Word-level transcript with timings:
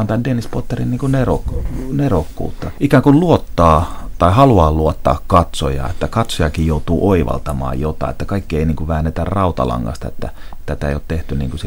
antaa 0.00 0.24
Dennis 0.24 0.48
Potterin 0.48 0.90
niin 0.90 0.98
kuin 0.98 1.12
nerok- 1.12 1.64
nerokkuutta. 1.92 2.70
Ikään 2.80 3.02
kuin 3.02 3.20
luottaa 3.20 4.08
tai 4.18 4.32
haluaa 4.32 4.72
luottaa 4.72 5.20
katsojaa, 5.26 5.90
että 5.90 6.08
katsojakin 6.08 6.66
joutuu 6.66 7.08
oivaltamaan 7.10 7.80
jotain, 7.80 8.10
että 8.10 8.24
kaikki 8.24 8.58
ei 8.58 8.64
niin 8.64 8.76
kuin 8.76 8.88
väännetä 8.88 9.24
rautalangasta, 9.24 10.08
että 10.08 10.30
tätä 10.66 10.88
ei 10.88 10.94
ole 10.94 11.02
tehty 11.08 11.36
niin 11.36 11.50
kuin 11.50 11.60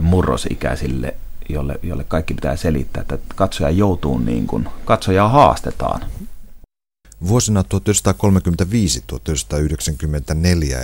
murrosikäisille, 0.00 1.14
jolle, 1.48 1.80
jolle 1.82 2.04
kaikki 2.08 2.34
pitää 2.34 2.56
selittää, 2.56 3.00
että 3.00 3.18
katsoja 3.34 3.70
joutuu 3.70 4.18
niin 4.18 4.46
kuin, 4.46 4.68
katsojaa 4.84 5.28
haastetaan. 5.28 6.00
Vuosina 7.28 7.62
1935-1994 7.62 7.66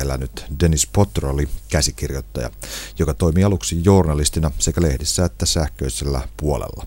elänyt 0.00 0.44
Dennis 0.60 0.86
Potter 0.86 1.26
oli 1.26 1.48
käsikirjoittaja, 1.68 2.50
joka 2.98 3.14
toimi 3.14 3.44
aluksi 3.44 3.80
journalistina 3.84 4.50
sekä 4.58 4.82
lehdissä 4.82 5.24
että 5.24 5.46
sähköisellä 5.46 6.28
puolella. 6.36 6.86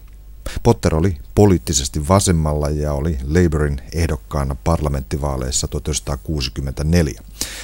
Potter 0.63 0.95
oli 0.95 1.17
poliittisesti 1.35 2.07
vasemmalla 2.07 2.69
ja 2.69 2.93
oli 2.93 3.17
Labourin 3.23 3.81
ehdokkaana 3.93 4.55
parlamenttivaaleissa 4.63 5.67
1964. 5.67 7.21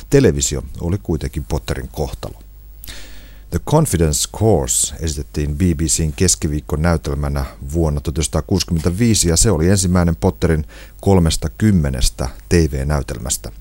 Televisio 0.10 0.64
oli 0.82 0.98
kuitenkin 0.98 1.44
Potterin 1.44 1.90
kohtalo. 1.92 2.51
The 3.52 3.60
Confidence 3.60 4.30
Course 4.38 4.96
esitettiin 5.00 5.56
BBCn 5.56 6.14
keskiviikon 6.16 6.82
näytelmänä 6.82 7.46
vuonna 7.74 8.02
1965 8.02 9.30
ja 9.30 9.38
se 9.38 9.52
oli 9.52 9.70
ensimmäinen 9.70 10.16
Potterin 10.16 10.66
kolmesta 11.02 11.50
kymmenestä 11.58 12.30
TV-näytelmästä. 12.50 13.52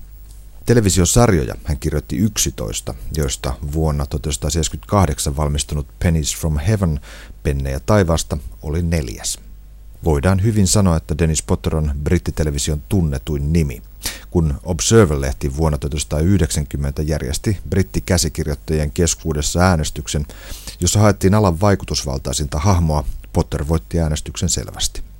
Televisiosarjoja 0.65 1.55
hän 1.63 1.79
kirjoitti 1.79 2.17
11, 2.17 2.93
joista 3.17 3.53
vuonna 3.73 4.05
1978 4.05 5.37
valmistunut 5.37 5.87
Pennies 5.99 6.37
from 6.37 6.59
Heaven, 6.59 6.99
Pennejä 7.43 7.79
taivaasta, 7.79 8.37
oli 8.61 8.81
neljäs. 8.81 9.39
Voidaan 10.03 10.43
hyvin 10.43 10.67
sanoa, 10.67 10.97
että 10.97 11.17
Dennis 11.17 11.43
Potter 11.43 11.75
on 11.75 11.91
brittitelevision 12.03 12.81
tunnetuin 12.89 13.53
nimi. 13.53 13.81
Kun 14.29 14.53
Observer-lehti 14.63 15.57
vuonna 15.57 15.77
1990 15.77 17.01
järjesti 17.01 17.57
brittikäsikirjoittajien 17.69 18.91
keskuudessa 18.91 19.59
äänestyksen, 19.59 20.25
jossa 20.79 20.99
haettiin 20.99 21.33
alan 21.35 21.61
vaikutusvaltaisinta 21.61 22.59
hahmoa, 22.59 23.05
Potter 23.33 23.67
voitti 23.67 23.99
äänestyksen 23.99 24.49
selvästi. 24.49 25.10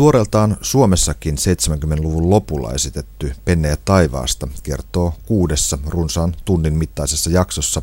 Tuoreeltaan 0.00 0.56
Suomessakin 0.62 1.36
70-luvun 1.36 2.30
lopulla 2.30 2.72
esitetty 2.72 3.32
Pennejä 3.44 3.76
taivaasta 3.84 4.48
kertoo 4.62 5.14
kuudessa 5.26 5.78
runsaan 5.86 6.34
tunnin 6.44 6.74
mittaisessa 6.74 7.30
jaksossa 7.30 7.82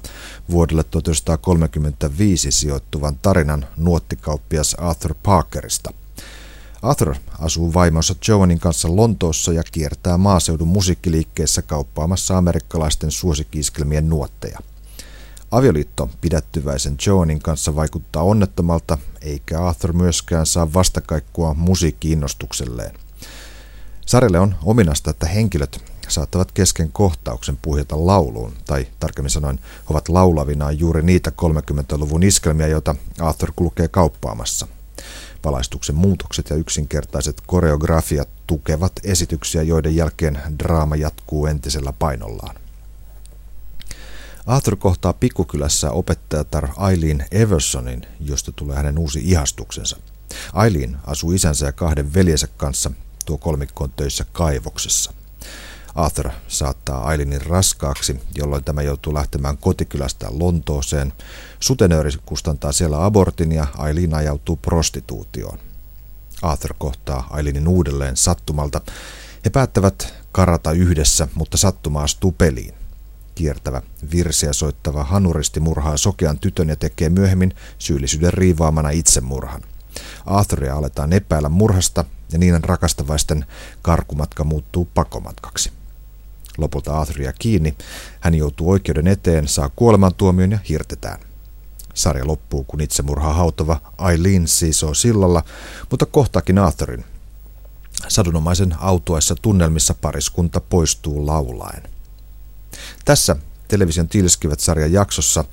vuodelle 0.52 0.84
1935 0.84 2.52
sijoittuvan 2.52 3.18
tarinan 3.22 3.66
nuottikauppias 3.78 4.74
Arthur 4.74 5.16
Parkerista. 5.24 5.94
Arthur 6.82 7.16
asuu 7.40 7.74
vaimonsa 7.74 8.16
Joanin 8.28 8.60
kanssa 8.60 8.96
Lontoossa 8.96 9.54
ja 9.54 9.64
kiertää 9.72 10.18
maaseudun 10.18 10.68
musiikkiliikkeessä 10.68 11.62
kauppaamassa 11.62 12.38
amerikkalaisten 12.38 13.12
suosikkiiskelmien 13.12 14.10
nuotteja– 14.10 14.60
Avioliitto 15.52 16.10
pidättyväisen 16.22 16.96
Joanin 17.06 17.40
kanssa 17.40 17.76
vaikuttaa 17.76 18.24
onnettomalta, 18.24 18.98
eikä 19.28 19.66
Arthur 19.66 19.94
myöskään 19.94 20.46
saa 20.46 20.74
vastakaikkua 20.74 21.54
musiikkiinnostukselleen. 21.54 22.96
Sarjalle 24.06 24.40
on 24.40 24.56
ominasta, 24.64 25.12
että 25.12 25.26
henkilöt 25.28 25.84
saattavat 26.08 26.52
kesken 26.52 26.92
kohtauksen 26.92 27.58
puhjata 27.62 28.06
lauluun, 28.06 28.54
tai 28.66 28.88
tarkemmin 29.00 29.30
sanoen 29.30 29.60
ovat 29.90 30.10
laulavinaan 30.10 30.80
juuri 30.80 31.04
niitä 31.04 31.32
30-luvun 31.42 32.24
iskelmiä, 32.24 32.68
joita 32.68 32.96
Arthur 33.20 33.52
kulkee 33.56 33.88
kauppaamassa. 33.88 34.68
Valaistuksen 35.46 35.96
muutokset 35.96 36.50
ja 36.50 36.56
yksinkertaiset 36.56 37.42
koreografiat 37.48 38.30
tukevat 38.48 38.92
esityksiä, 39.04 39.64
joiden 39.64 39.96
jälkeen 39.96 40.40
draama 40.60 40.96
jatkuu 40.96 41.46
entisellä 41.46 41.94
painollaan. 42.00 42.56
Arthur 44.48 44.76
kohtaa 44.76 45.14
pikkukylässä 45.14 45.92
opettajatar 45.92 46.70
Aileen 46.78 47.26
Eversonin, 47.32 48.02
josta 48.20 48.52
tulee 48.52 48.76
hänen 48.76 49.00
uusi 49.00 49.22
ihastuksensa. 49.24 49.98
Aileen 50.54 50.98
asuu 51.08 51.32
isänsä 51.32 51.66
ja 51.66 51.72
kahden 51.72 52.14
veljensä 52.14 52.48
kanssa, 52.58 52.92
tuo 53.26 53.38
kolmikko 53.38 53.84
on 53.84 53.92
töissä 53.92 54.26
kaivoksessa. 54.32 55.14
Arthur 55.96 56.30
saattaa 56.48 57.04
Aileenin 57.04 57.42
raskaaksi, 57.42 58.22
jolloin 58.36 58.64
tämä 58.64 58.82
joutuu 58.82 59.14
lähtemään 59.14 59.58
kotikylästä 59.58 60.28
Lontooseen. 60.30 61.14
Sutenööri 61.60 62.12
kustantaa 62.26 62.72
siellä 62.72 63.06
abortin 63.06 63.52
ja 63.52 63.68
Aileen 63.78 64.14
ajautuu 64.14 64.56
prostituutioon. 64.56 65.60
Arthur 66.42 66.74
kohtaa 66.78 67.28
Aileenin 67.30 67.68
uudelleen 67.68 68.18
sattumalta. 68.18 68.82
He 69.46 69.50
päättävät 69.50 70.14
karata 70.32 70.72
yhdessä, 70.72 71.28
mutta 71.36 71.58
sattuma 71.58 72.04
astuu 72.04 72.32
peliin 72.32 72.87
kiertävä, 73.38 73.82
virsiä 74.12 74.54
soittava 74.54 75.04
hanuristi 75.04 75.60
murhaa 75.60 75.98
sokean 75.98 76.40
tytön 76.40 76.70
ja 76.70 76.76
tekee 76.76 77.10
myöhemmin 77.10 77.54
syyllisyyden 77.78 78.34
riivaamana 78.34 78.90
itsemurhan. 78.90 79.62
Arthuria 80.26 80.76
aletaan 80.76 81.14
epäillä 81.14 81.50
murhasta 81.50 82.06
ja 82.32 82.40
niiden 82.40 82.64
rakastavaisten 82.64 83.46
karkumatka 83.82 84.44
muuttuu 84.44 84.90
pakomatkaksi. 84.94 85.72
Lopulta 86.58 87.00
Arthuria 87.00 87.34
kiinni, 87.34 87.76
hän 88.20 88.36
joutuu 88.36 88.72
oikeuden 88.72 89.08
eteen, 89.08 89.48
saa 89.48 89.70
kuolemantuomion 89.76 90.52
ja 90.52 90.60
hirtetään. 90.70 91.20
Sarja 91.94 92.28
loppuu, 92.28 92.64
kun 92.64 92.82
itsemurhaa 92.82 93.34
hautava 93.34 93.82
Aileen 93.98 94.48
siisoo 94.48 94.94
sillalla, 94.94 95.44
mutta 95.92 96.06
kohtaakin 96.06 96.58
Arthurin. 96.58 97.06
Sadunomaisen 98.08 98.76
autuessa 98.80 99.36
tunnelmissa 99.42 99.94
pariskunta 99.94 100.62
poistuu 100.62 101.26
laulaen. 101.26 101.97
Tässä 103.06 103.36
television 103.68 104.08
Tilskivät 104.08 104.60
sarjan 104.60 104.94
jaksossa 104.94 105.44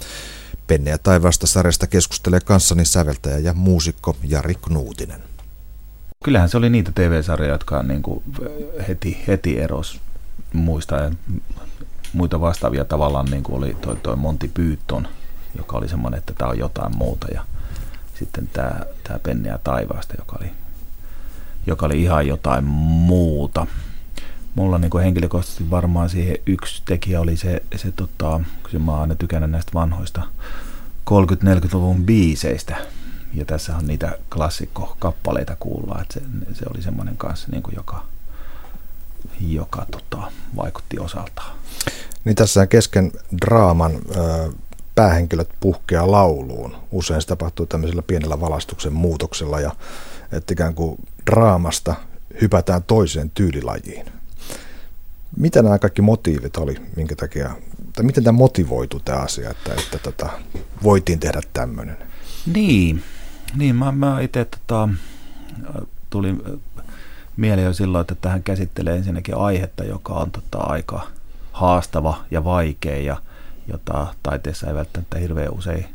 Penneä 0.66 0.98
taivaasta 0.98 1.46
sarjasta 1.46 1.86
keskustelee 1.86 2.40
kanssani 2.40 2.84
säveltäjä 2.84 3.38
ja 3.38 3.54
muusikko 3.54 4.16
Jari 4.22 4.54
Knuutinen. 4.54 5.22
Kyllähän 6.24 6.48
se 6.48 6.56
oli 6.56 6.70
niitä 6.70 6.92
TV-sarjoja, 6.94 7.52
jotka 7.52 7.82
niin 7.82 8.02
kuin 8.02 8.24
heti, 8.88 9.24
heti 9.26 9.60
eros 9.60 10.00
muista 10.52 10.96
ja 10.96 11.10
muita 12.12 12.40
vastaavia. 12.40 12.84
Tavallaan 12.84 13.26
niin 13.26 13.42
kuin 13.42 13.58
oli 13.58 13.76
toi, 13.80 13.96
toi 13.96 14.16
Monty 14.16 14.50
Python, 14.54 15.08
joka 15.58 15.76
oli 15.76 15.88
semmoinen, 15.88 16.18
että 16.18 16.32
tämä 16.32 16.50
on 16.50 16.58
jotain 16.58 16.96
muuta. 16.96 17.26
Ja 17.34 17.44
sitten 18.18 18.48
tämä, 18.52 18.80
tämä 19.04 19.18
Penneä 19.18 19.58
taivaasta, 19.64 20.14
joka 20.18 20.36
oli, 20.40 20.50
joka 21.66 21.86
oli 21.86 22.02
ihan 22.02 22.26
jotain 22.26 22.64
muuta 22.64 23.66
mulla 24.54 24.78
niin 24.78 25.00
henkilökohtaisesti 25.02 25.70
varmaan 25.70 26.10
siihen 26.10 26.36
yksi 26.46 26.82
tekijä 26.84 27.20
oli 27.20 27.36
se, 27.36 27.62
se 27.76 27.92
tota, 27.92 28.40
kun 28.70 28.82
mä 28.82 28.92
oon 28.92 29.00
aina 29.00 29.14
tykännyt 29.14 29.50
näistä 29.50 29.72
vanhoista 29.74 30.22
30-40-luvun 31.10 32.04
biiseistä. 32.04 32.76
Ja 33.34 33.44
tässä 33.44 33.76
on 33.76 33.86
niitä 33.86 34.18
klassikkokappaleita 34.34 35.56
kuullaan, 35.60 36.02
että 36.02 36.14
se, 36.14 36.20
se 36.54 36.64
oli 36.74 36.82
semmoinen 36.82 37.16
kanssa, 37.16 37.48
niin 37.50 37.62
kuin 37.62 37.74
joka, 37.76 38.04
joka 39.40 39.86
tota, 39.90 40.32
vaikutti 40.56 40.98
osaltaan. 40.98 41.56
Niin 42.24 42.36
tässä 42.36 42.66
kesken 42.66 43.12
draaman 43.40 43.92
päähenkilöt 44.94 45.48
puhkeaa 45.60 46.10
lauluun. 46.10 46.76
Usein 46.90 47.20
se 47.20 47.26
tapahtuu 47.26 47.66
tämmöisellä 47.66 48.02
pienellä 48.02 48.40
valastuksen 48.40 48.92
muutoksella 48.92 49.60
ja 49.60 49.72
että 50.32 50.52
ikään 50.52 50.74
kuin 50.74 50.96
draamasta 51.30 51.94
hypätään 52.40 52.82
toiseen 52.82 53.30
tyylilajiin. 53.30 54.06
Mitä 55.36 55.62
nämä 55.62 55.78
kaikki 55.78 56.02
motiivit 56.02 56.56
oli, 56.56 56.74
minkä 56.96 57.16
takia, 57.16 57.50
tai 57.92 58.04
miten 58.04 58.24
tämä 58.24 58.38
motivoitu 58.38 59.00
tämä 59.00 59.18
asia, 59.18 59.50
että, 59.50 59.74
että 59.74 59.98
tota, 59.98 60.30
voitiin 60.82 61.20
tehdä 61.20 61.40
tämmöinen? 61.52 61.96
Niin, 62.54 63.02
niin 63.56 63.76
mä, 63.76 63.92
mä 63.92 64.20
itse 64.20 64.44
tota, 64.44 64.88
tuli 66.10 66.34
mieleen 67.36 67.66
jo 67.66 67.72
silloin, 67.72 68.00
että 68.00 68.14
tähän 68.14 68.42
käsittelee 68.42 68.96
ensinnäkin 68.96 69.36
aihetta, 69.36 69.84
joka 69.84 70.12
on 70.12 70.30
tota, 70.30 70.58
aika 70.58 71.06
haastava 71.52 72.24
ja 72.30 72.44
vaikea 72.44 72.96
ja 72.96 73.16
jota 73.68 74.14
taiteessa 74.22 74.66
ei 74.66 74.74
välttämättä 74.74 75.18
hirveän 75.18 75.52
usein 75.52 75.86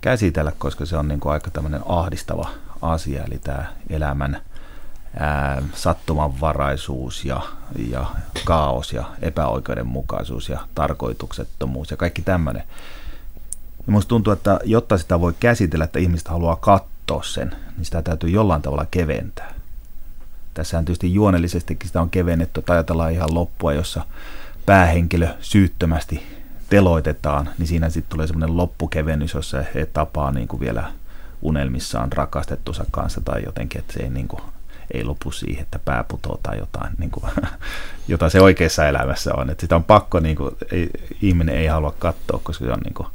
käsitellä, 0.00 0.52
koska 0.58 0.86
se 0.86 0.96
on 0.96 1.08
niin 1.08 1.20
kuin 1.20 1.32
aika 1.32 1.50
tämmöinen 1.50 1.80
ahdistava 1.86 2.50
asia, 2.82 3.24
eli 3.24 3.38
tämä 3.38 3.66
elämän 3.90 4.40
sattumanvaraisuus 5.74 7.24
ja, 7.24 7.40
ja 7.90 8.06
kaos 8.44 8.92
ja 8.92 9.04
epäoikeudenmukaisuus 9.22 10.48
ja 10.48 10.60
tarkoituksettomuus 10.74 11.90
ja 11.90 11.96
kaikki 11.96 12.22
tämmöinen. 12.22 12.62
Ja 13.86 13.92
musta 13.92 14.08
tuntuu, 14.08 14.32
että 14.32 14.60
jotta 14.64 14.98
sitä 14.98 15.20
voi 15.20 15.34
käsitellä, 15.40 15.84
että 15.84 15.98
ihmistä 15.98 16.30
haluaa 16.30 16.56
katsoa 16.56 17.22
sen, 17.22 17.56
niin 17.76 17.84
sitä 17.84 18.02
täytyy 18.02 18.30
jollain 18.30 18.62
tavalla 18.62 18.86
keventää. 18.90 19.54
Tässähän 20.54 20.84
tietysti 20.84 21.14
juonellisestikin 21.14 21.86
sitä 21.86 22.00
on 22.00 22.10
kevennetty, 22.10 22.60
että 22.60 22.72
ajatellaan 22.72 23.12
ihan 23.12 23.34
loppua, 23.34 23.72
jossa 23.72 24.04
päähenkilö 24.66 25.28
syyttömästi 25.40 26.22
teloitetaan, 26.70 27.50
niin 27.58 27.66
siinä 27.66 27.90
sitten 27.90 28.10
tulee 28.10 28.26
semmoinen 28.26 28.56
loppukevennys, 28.56 29.34
jossa 29.34 29.64
he 29.74 29.86
tapaa 29.86 30.32
niin 30.32 30.48
kuin 30.48 30.60
vielä 30.60 30.92
unelmissaan 31.42 32.12
rakastettusa 32.12 32.84
kanssa 32.90 33.20
tai 33.20 33.42
jotenkin, 33.44 33.78
että 33.78 33.92
se 33.92 34.00
ei, 34.00 34.10
niin 34.10 34.28
kuin, 34.28 34.42
ei 34.94 35.04
lopu 35.04 35.30
siihen, 35.32 35.62
että 35.62 35.78
pää 35.78 36.04
putoo 36.04 36.40
tai 36.42 36.58
jotain, 36.58 36.92
niin 36.98 37.10
kuin, 37.10 37.32
jota 38.08 38.28
se 38.28 38.40
oikeassa 38.40 38.88
elämässä 38.88 39.34
on. 39.34 39.50
Että 39.50 39.60
sitä 39.60 39.76
on 39.76 39.84
pakko, 39.84 40.20
niin 40.20 40.36
kuin, 40.36 40.56
ei, 40.72 40.90
ihminen 41.22 41.56
ei 41.56 41.66
halua 41.66 41.94
katsoa, 41.98 42.40
koska 42.42 42.64
se 42.64 42.72
on 42.72 42.80
niin 42.80 42.94
kuin, 42.94 43.08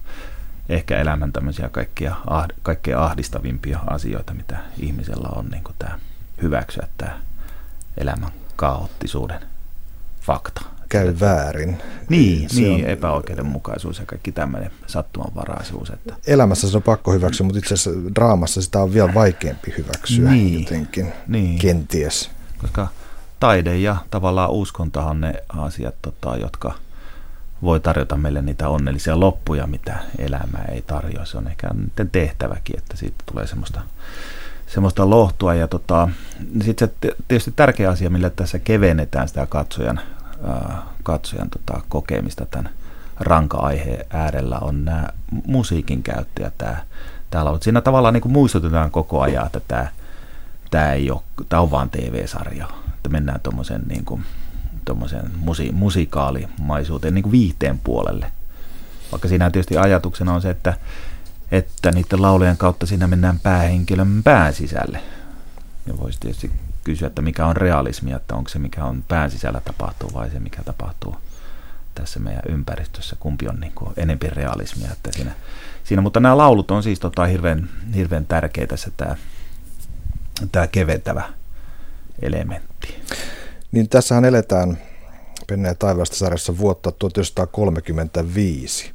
ehkä 0.70 0.98
elämän 0.98 1.32
tämmöisiä 1.32 1.70
kaikkia, 1.70 2.16
ah, 2.28 2.48
kaikkein 2.64 2.98
ahdistavimpia 2.98 3.80
asioita, 3.88 4.34
mitä 4.34 4.58
ihmisellä 4.78 5.30
on, 5.36 5.46
niin 5.46 5.64
kuin 5.64 5.76
tämä 5.80 6.00
hyväksyä 6.42 6.88
tämä 6.98 7.20
elämän 7.98 8.32
kaoottisuuden 8.56 9.40
fakta. 10.22 10.62
Käy 10.92 11.16
väärin. 11.20 11.78
Niin, 12.10 12.50
se 12.50 12.62
niin 12.62 12.86
on... 12.86 12.90
epäoikeudenmukaisuus 12.90 14.00
ja 14.00 14.06
kaikki 14.06 14.32
tämmöinen 14.32 14.72
sattumanvaraisuus. 14.88 15.90
Että... 15.90 16.16
Elämässä 16.28 16.70
se 16.70 16.78
on 16.78 16.84
pakko 16.84 17.12
hyväksyä, 17.12 17.46
mutta 17.46 17.60
itse 17.60 17.74
asiassa 17.74 18.14
draamassa 18.16 18.62
sitä 18.62 18.80
on 18.80 18.94
vielä 18.94 19.14
vaikeampi 19.14 19.74
hyväksyä 19.78 20.32
niin, 20.32 20.60
jotenkin, 20.60 21.14
niin. 21.28 21.60
kenties. 21.60 22.32
Koska 22.58 22.88
taide 23.40 23.78
ja 23.78 23.96
tavallaan 24.12 24.52
uskontahan 24.52 25.12
on 25.12 25.22
ne 25.22 25.34
asiat, 25.50 25.96
tota, 26.02 26.38
jotka 26.38 26.74
voi 27.62 27.80
tarjota 27.80 28.18
meille 28.18 28.42
niitä 28.42 28.70
onnellisia 28.70 29.20
loppuja, 29.20 29.68
mitä 29.68 30.00
elämä 30.18 30.60
ei 30.72 30.82
tarjoa. 30.82 31.26
Se 31.26 31.38
on 31.38 31.48
ehkä 31.48 31.70
niiden 31.74 32.10
tehtäväkin, 32.10 32.78
että 32.78 32.98
siitä 32.98 33.24
tulee 33.32 33.48
semmoista 33.48 33.82
semmoista 34.68 35.10
lohtua. 35.10 35.54
Ja 35.54 35.68
tota, 35.68 36.10
sitten 36.64 36.88
se 36.90 37.16
tietysti 37.28 37.54
tärkeä 37.56 37.90
asia, 37.90 38.10
millä 38.10 38.30
tässä 38.30 38.60
kevennetään 38.60 39.28
sitä 39.28 39.46
katsojan, 39.46 40.00
katsojan 41.04 41.50
tota, 41.50 41.82
kokemista 41.90 42.46
tämän 42.46 42.70
ranka-aiheen 43.20 44.06
äärellä, 44.10 44.60
on 44.60 44.86
nämä 44.86 45.10
musiikin 45.48 46.04
käyttäjä. 46.04 46.52
Tää, 46.58 46.84
täällä 47.30 47.52
on, 47.52 47.62
siinä 47.62 47.82
tavallaan 47.82 48.14
niin 48.14 48.22
kuin 48.22 48.32
muistutetaan 48.32 48.92
koko 48.92 49.22
ajan, 49.22 49.46
että 49.46 49.60
tämä, 49.68 49.88
tämä, 50.72 50.94
ei 50.94 51.12
ole, 51.12 51.22
tämä 51.50 51.62
on 51.62 51.72
vain 51.72 51.90
TV-sarja. 51.90 52.68
Että 52.96 53.10
mennään 53.10 53.40
tuommoisen 53.40 53.82
niin 53.88 54.06
kuin, 54.06 54.24
musi, 55.36 55.72
musikaalimaisuuteen 55.72 57.14
niin 57.14 57.24
kuin 57.24 57.32
viihteen 57.32 57.80
puolelle. 57.80 58.32
Vaikka 59.12 59.28
siinä 59.28 59.52
tietysti 59.52 59.78
ajatuksena 59.78 60.34
on 60.34 60.42
se, 60.42 60.50
että 60.50 60.74
että 61.52 61.92
niiden 61.92 62.22
laulujen 62.22 62.58
kautta 62.58 62.86
siinä 62.86 63.08
mennään 63.08 63.40
päähenkilön 63.40 64.24
pään 64.24 64.54
sisälle. 64.54 65.02
Ja 65.88 65.98
voisi 65.98 66.20
tietysti 66.20 66.52
kysyä, 66.84 67.08
että 67.08 67.22
mikä 67.22 67.46
on 67.46 67.58
realismia, 67.58 68.16
että 68.16 68.36
onko 68.36 68.50
se 68.50 68.60
mikä 68.60 68.86
on 68.86 69.04
pään 69.08 69.32
sisällä 69.32 69.62
tapahtuu 69.66 70.12
vai 70.14 70.30
se 70.30 70.40
mikä 70.40 70.64
tapahtuu 70.64 71.16
tässä 71.96 72.20
meidän 72.20 72.44
ympäristössä, 72.50 73.16
kumpi 73.20 73.48
on 73.48 73.60
niin 73.60 73.74
enempi 73.98 74.28
realismia. 74.30 74.92
Että 74.92 75.12
siinä, 75.12 75.32
siinä, 75.84 76.02
mutta 76.02 76.20
nämä 76.20 76.38
laulut 76.38 76.72
on 76.72 76.84
siis 76.84 77.00
tota 77.00 77.26
hirveän, 77.26 77.70
hirveän 77.96 78.26
tärkeitä 78.26 78.70
tässä 78.70 78.92
tämä, 78.98 79.16
tämä 80.52 80.68
keventävä 80.68 81.24
elementti. 82.22 83.02
Niin 83.72 83.90
tässähän 83.90 84.26
eletään 84.26 84.78
Penne 85.48 85.76
taivaasta 85.76 86.16
sarjassa 86.16 86.58
vuotta 86.58 86.92
1935, 86.92 88.92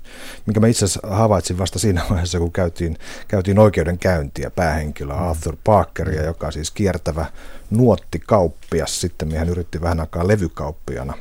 minkä 0.47 0.61
mä 0.61 0.67
itse 0.67 0.85
asiassa 0.85 1.15
havaitsin 1.15 1.59
vasta 1.59 1.79
siinä 1.79 2.03
vaiheessa, 2.11 2.39
kun 2.39 2.53
käytiin, 2.53 2.99
käytiin 3.29 3.59
oikeudenkäyntiä 3.59 4.51
päähenkilö 4.51 5.15
mm. 5.15 5.29
Arthur 5.29 5.57
Parkeria, 5.65 6.25
joka 6.25 6.51
siis 6.51 6.71
kiertävä 6.71 7.27
nuottikauppias. 7.71 9.01
Sitten 9.01 9.33
hän 9.33 9.49
yritti 9.49 9.81
vähän 9.81 10.01
aikaa 10.01 10.29
levykauppiana 10.29 11.15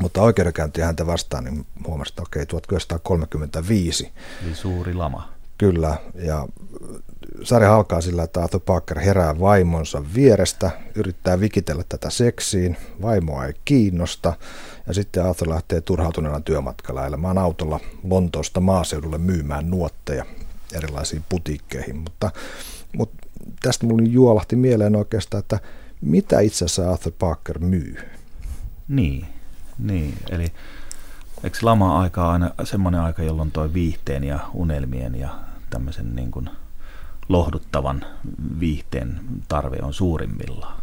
mutta 0.00 0.22
oikeudenkäyntiä 0.22 0.86
häntä 0.86 1.06
vastaan, 1.06 1.44
niin 1.44 1.66
huomasi, 1.86 2.12
että 2.12 2.22
okei, 2.22 2.46
1935. 2.46 4.12
Eli 4.46 4.54
suuri 4.54 4.94
lama. 4.94 5.28
Kyllä, 5.58 5.96
ja 6.14 6.48
sarja 7.44 7.74
alkaa 7.74 8.00
sillä, 8.00 8.22
että 8.22 8.42
Arthur 8.42 8.60
Parker 8.60 9.00
herää 9.00 9.40
vaimonsa 9.40 10.04
vierestä, 10.14 10.70
yrittää 10.94 11.40
vikitellä 11.40 11.84
tätä 11.88 12.10
seksiin, 12.10 12.76
vaimoa 13.02 13.46
ei 13.46 13.54
kiinnosta, 13.64 14.32
ja 14.86 14.94
sitten 14.94 15.24
Arthur 15.24 15.48
lähtee 15.48 15.80
turhautuneena 15.80 16.40
työmatkalla 16.40 17.06
elämään 17.06 17.38
autolla 17.38 17.80
Lontoosta 18.04 18.60
maaseudulle 18.60 19.18
myymään 19.18 19.70
nuotteja 19.70 20.24
erilaisiin 20.72 21.24
putiikkeihin, 21.28 21.96
mutta, 21.96 22.30
mutta 22.96 23.26
tästä 23.62 23.86
mulle 23.86 24.02
juolahti 24.02 24.56
mieleen 24.56 24.96
oikeastaan, 24.96 25.38
että 25.38 25.58
mitä 26.00 26.40
itse 26.40 26.64
asiassa 26.64 26.92
Arthur 26.92 27.12
Parker 27.18 27.58
myy? 27.58 27.96
Niin, 28.88 29.26
niin. 29.78 30.14
Eli 30.30 30.46
eikö 31.44 31.58
lama-aika 31.62 32.30
aina 32.30 32.50
semmoinen 32.64 33.00
aika, 33.00 33.22
jolloin 33.22 33.50
toi 33.50 33.74
viihteen 33.74 34.24
ja 34.24 34.38
unelmien 34.54 35.14
ja 35.14 35.28
tämmöisen 35.70 36.16
niin 36.16 36.30
kuin 36.30 36.50
lohduttavan 37.28 38.04
viihteen 38.60 39.20
tarve 39.48 39.76
on 39.82 39.94
suurimmillaan? 39.94 40.82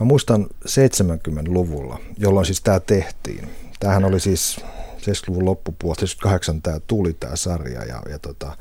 Mä 0.00 0.06
muistan 0.06 0.46
70-luvulla, 0.68 1.98
jolloin 2.18 2.46
siis 2.46 2.60
tämä 2.60 2.80
tehtiin. 2.80 3.48
Tämähän 3.80 4.04
oli 4.04 4.20
siis 4.20 4.60
70-luvun 4.96 5.44
loppupuolella, 5.44 6.00
78 6.00 6.62
tämä 6.62 6.80
tuli 6.86 7.12
tämä 7.12 7.36
sarja 7.36 7.84
ja, 7.84 8.02
ja 8.10 8.18
tota, 8.18 8.56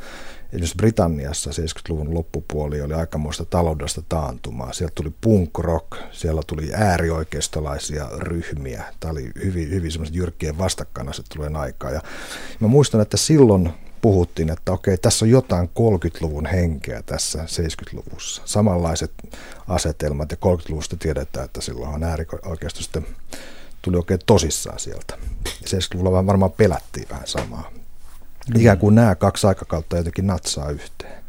Esimerkiksi 0.50 0.76
Britanniassa 0.78 1.50
70-luvun 1.50 2.14
loppupuoli 2.14 2.82
oli 2.82 2.94
aikamoista 2.94 3.46
taloudesta 3.46 4.02
taantumaa. 4.10 4.74
Sieltä 4.74 4.96
tuli 4.96 5.14
punk 5.22 5.60
rock, 5.60 5.88
siellä 6.12 6.42
tuli 6.48 6.70
äärioikeistolaisia 6.74 8.10
ryhmiä. 8.18 8.84
Tämä 9.00 9.12
oli 9.12 9.32
hyvin, 9.44 9.70
hyvin 9.70 9.92
semmoiset 9.92 10.16
jyrkkien 10.16 10.58
vastakkainasettelujen 10.58 11.56
aikaa. 11.56 11.92
Ja 11.92 12.02
mä 12.60 12.68
muistan, 12.68 13.02
että 13.02 13.18
silloin 13.18 13.74
puhuttiin, 14.02 14.50
että 14.50 14.72
okei, 14.72 14.98
tässä 14.98 15.26
on 15.26 15.30
jotain 15.30 15.70
30-luvun 15.70 16.46
henkeä 16.46 17.04
tässä 17.04 17.44
70-luvussa. 17.44 18.42
Samanlaiset 18.46 19.12
asetelmat 19.68 20.32
ja 20.32 20.38
30-luvusta 20.46 20.98
tiedetään, 20.98 21.46
että 21.46 21.62
silloin 21.62 21.94
on 21.94 22.04
äärioikeisto 22.04 22.82
sitten 22.82 23.06
tuli 23.82 23.98
oikein 23.98 24.20
tosissaan 24.26 24.80
sieltä. 24.80 25.18
70-luvulla 25.46 26.26
varmaan 26.26 26.52
pelättiin 26.52 27.10
vähän 27.10 27.28
samaa. 27.28 27.72
Niin. 28.48 28.62
Ikään 28.62 28.78
kuin 28.78 28.96
nämä 28.96 29.16
kaksi 29.16 29.48
aikakautta 29.48 29.98
jotenkin 29.98 30.28
natsaa 30.28 30.70
yhteen. 30.70 31.24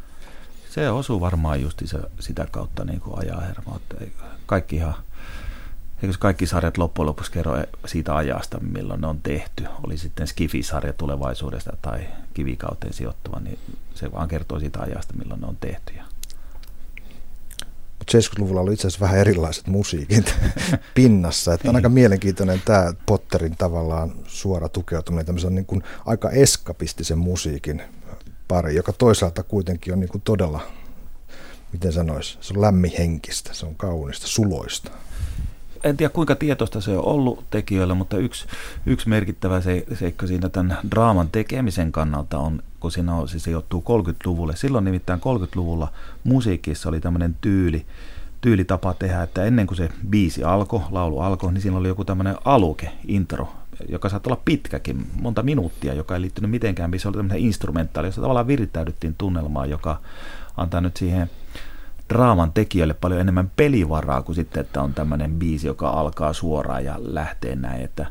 Se 0.69 0.89
osuu 0.89 1.21
varmaan 1.21 1.61
just 1.61 1.81
sitä 2.19 2.47
kautta 2.51 2.85
niin 2.85 2.99
kuin 2.99 3.19
ajaa 3.19 3.41
hermoa. 3.41 3.79
Kaikki 4.45 4.75
ihan, 4.75 4.95
eikö 6.03 6.15
kaikki 6.19 6.45
sarjat 6.45 6.77
loppujen 6.77 7.07
lopuksi 7.07 7.31
kerro 7.31 7.63
siitä 7.85 8.15
ajasta, 8.15 8.59
milloin 8.59 9.01
ne 9.01 9.07
on 9.07 9.21
tehty. 9.21 9.63
Oli 9.83 9.97
sitten 9.97 10.27
Skifi-sarja 10.27 10.93
tulevaisuudesta 10.93 11.77
tai 11.81 12.07
kivikauteen 12.33 12.93
sijoittuva, 12.93 13.39
niin 13.39 13.59
se 13.95 14.11
vaan 14.11 14.27
kertoo 14.27 14.59
siitä 14.59 14.79
ajasta, 14.79 15.13
milloin 15.13 15.41
ne 15.41 15.47
on 15.47 15.57
tehty. 15.61 15.93
Mutta 17.99 18.17
70-luvulla 18.17 18.61
oli 18.61 18.73
itse 18.73 18.87
asiassa 18.87 19.05
vähän 19.05 19.19
erilaiset 19.19 19.67
musiikit 19.67 20.35
pinnassa. 20.95 21.53
Että 21.53 21.69
on 21.69 21.75
aika 21.75 21.89
mielenkiintoinen 21.89 22.61
tämä 22.65 22.93
Potterin 23.05 23.55
tavallaan 23.57 24.13
suora 24.27 24.69
tukeutuminen 24.69 25.25
tämmöisen 25.25 25.55
niin 25.55 25.65
kuin 25.65 25.83
aika 26.05 26.29
eskapistisen 26.29 27.17
musiikin 27.17 27.81
pari, 28.47 28.75
joka 28.75 28.93
toisaalta 28.93 29.43
kuitenkin 29.43 29.93
on 29.93 29.99
niin 29.99 30.09
kuin 30.09 30.21
todella, 30.21 30.61
miten 31.71 31.93
sanoisi, 31.93 32.37
se 32.41 32.53
on 32.53 32.61
lämmihenkistä, 32.61 33.53
se 33.53 33.65
on 33.65 33.75
kaunista, 33.75 34.27
suloista 34.27 34.91
en 35.83 35.97
tiedä 35.97 36.13
kuinka 36.13 36.35
tietoista 36.35 36.81
se 36.81 36.97
on 36.97 37.05
ollut 37.05 37.45
tekijöillä, 37.49 37.93
mutta 37.93 38.17
yksi, 38.17 38.47
yksi 38.85 39.09
merkittävä 39.09 39.61
se, 39.61 39.85
seikka 39.93 40.27
siinä 40.27 40.49
tämän 40.49 40.77
draaman 40.91 41.29
tekemisen 41.29 41.91
kannalta 41.91 42.37
on, 42.37 42.63
kun 42.79 42.91
siinä 42.91 43.15
on, 43.15 43.27
siis 43.27 43.43
se 43.43 43.45
sijoittuu 43.45 43.83
30-luvulle. 43.89 44.55
Silloin 44.55 44.85
nimittäin 44.85 45.19
30-luvulla 45.19 45.87
musiikissa 46.23 46.89
oli 46.89 46.99
tämmöinen 46.99 47.35
tyyli, 47.41 47.85
tyylitapa 48.41 48.93
tehdä, 48.93 49.23
että 49.23 49.43
ennen 49.43 49.67
kuin 49.67 49.77
se 49.77 49.89
biisi 50.09 50.43
alkoi, 50.43 50.81
laulu 50.91 51.19
alkoi, 51.19 51.53
niin 51.53 51.61
siinä 51.61 51.77
oli 51.77 51.87
joku 51.87 52.05
tämmöinen 52.05 52.35
aluke, 52.45 52.91
intro, 53.07 53.49
joka 53.89 54.09
saattoi 54.09 54.31
olla 54.31 54.41
pitkäkin, 54.45 55.07
monta 55.21 55.43
minuuttia, 55.43 55.93
joka 55.93 56.15
ei 56.15 56.21
liittynyt 56.21 56.51
mitenkään, 56.51 56.89
missä 56.89 57.09
oli 57.09 57.17
tämmöinen 57.17 57.41
instrumentaali, 57.41 58.07
jossa 58.07 58.21
tavallaan 58.21 58.47
virittäydyttiin 58.47 59.15
tunnelmaan, 59.17 59.69
joka 59.69 59.99
antaa 60.57 60.81
nyt 60.81 60.97
siihen 60.97 61.29
draaman 62.13 62.51
tekijöille 62.51 62.93
paljon 62.93 63.21
enemmän 63.21 63.51
pelivaraa 63.55 64.21
kuin 64.21 64.35
sitten, 64.35 64.61
että 64.61 64.81
on 64.81 64.93
tämmöinen 64.93 65.31
biisi, 65.31 65.67
joka 65.67 65.89
alkaa 65.89 66.33
suoraan 66.33 66.85
ja 66.85 66.95
lähtee 66.99 67.55
näin, 67.55 67.81
että 67.81 68.05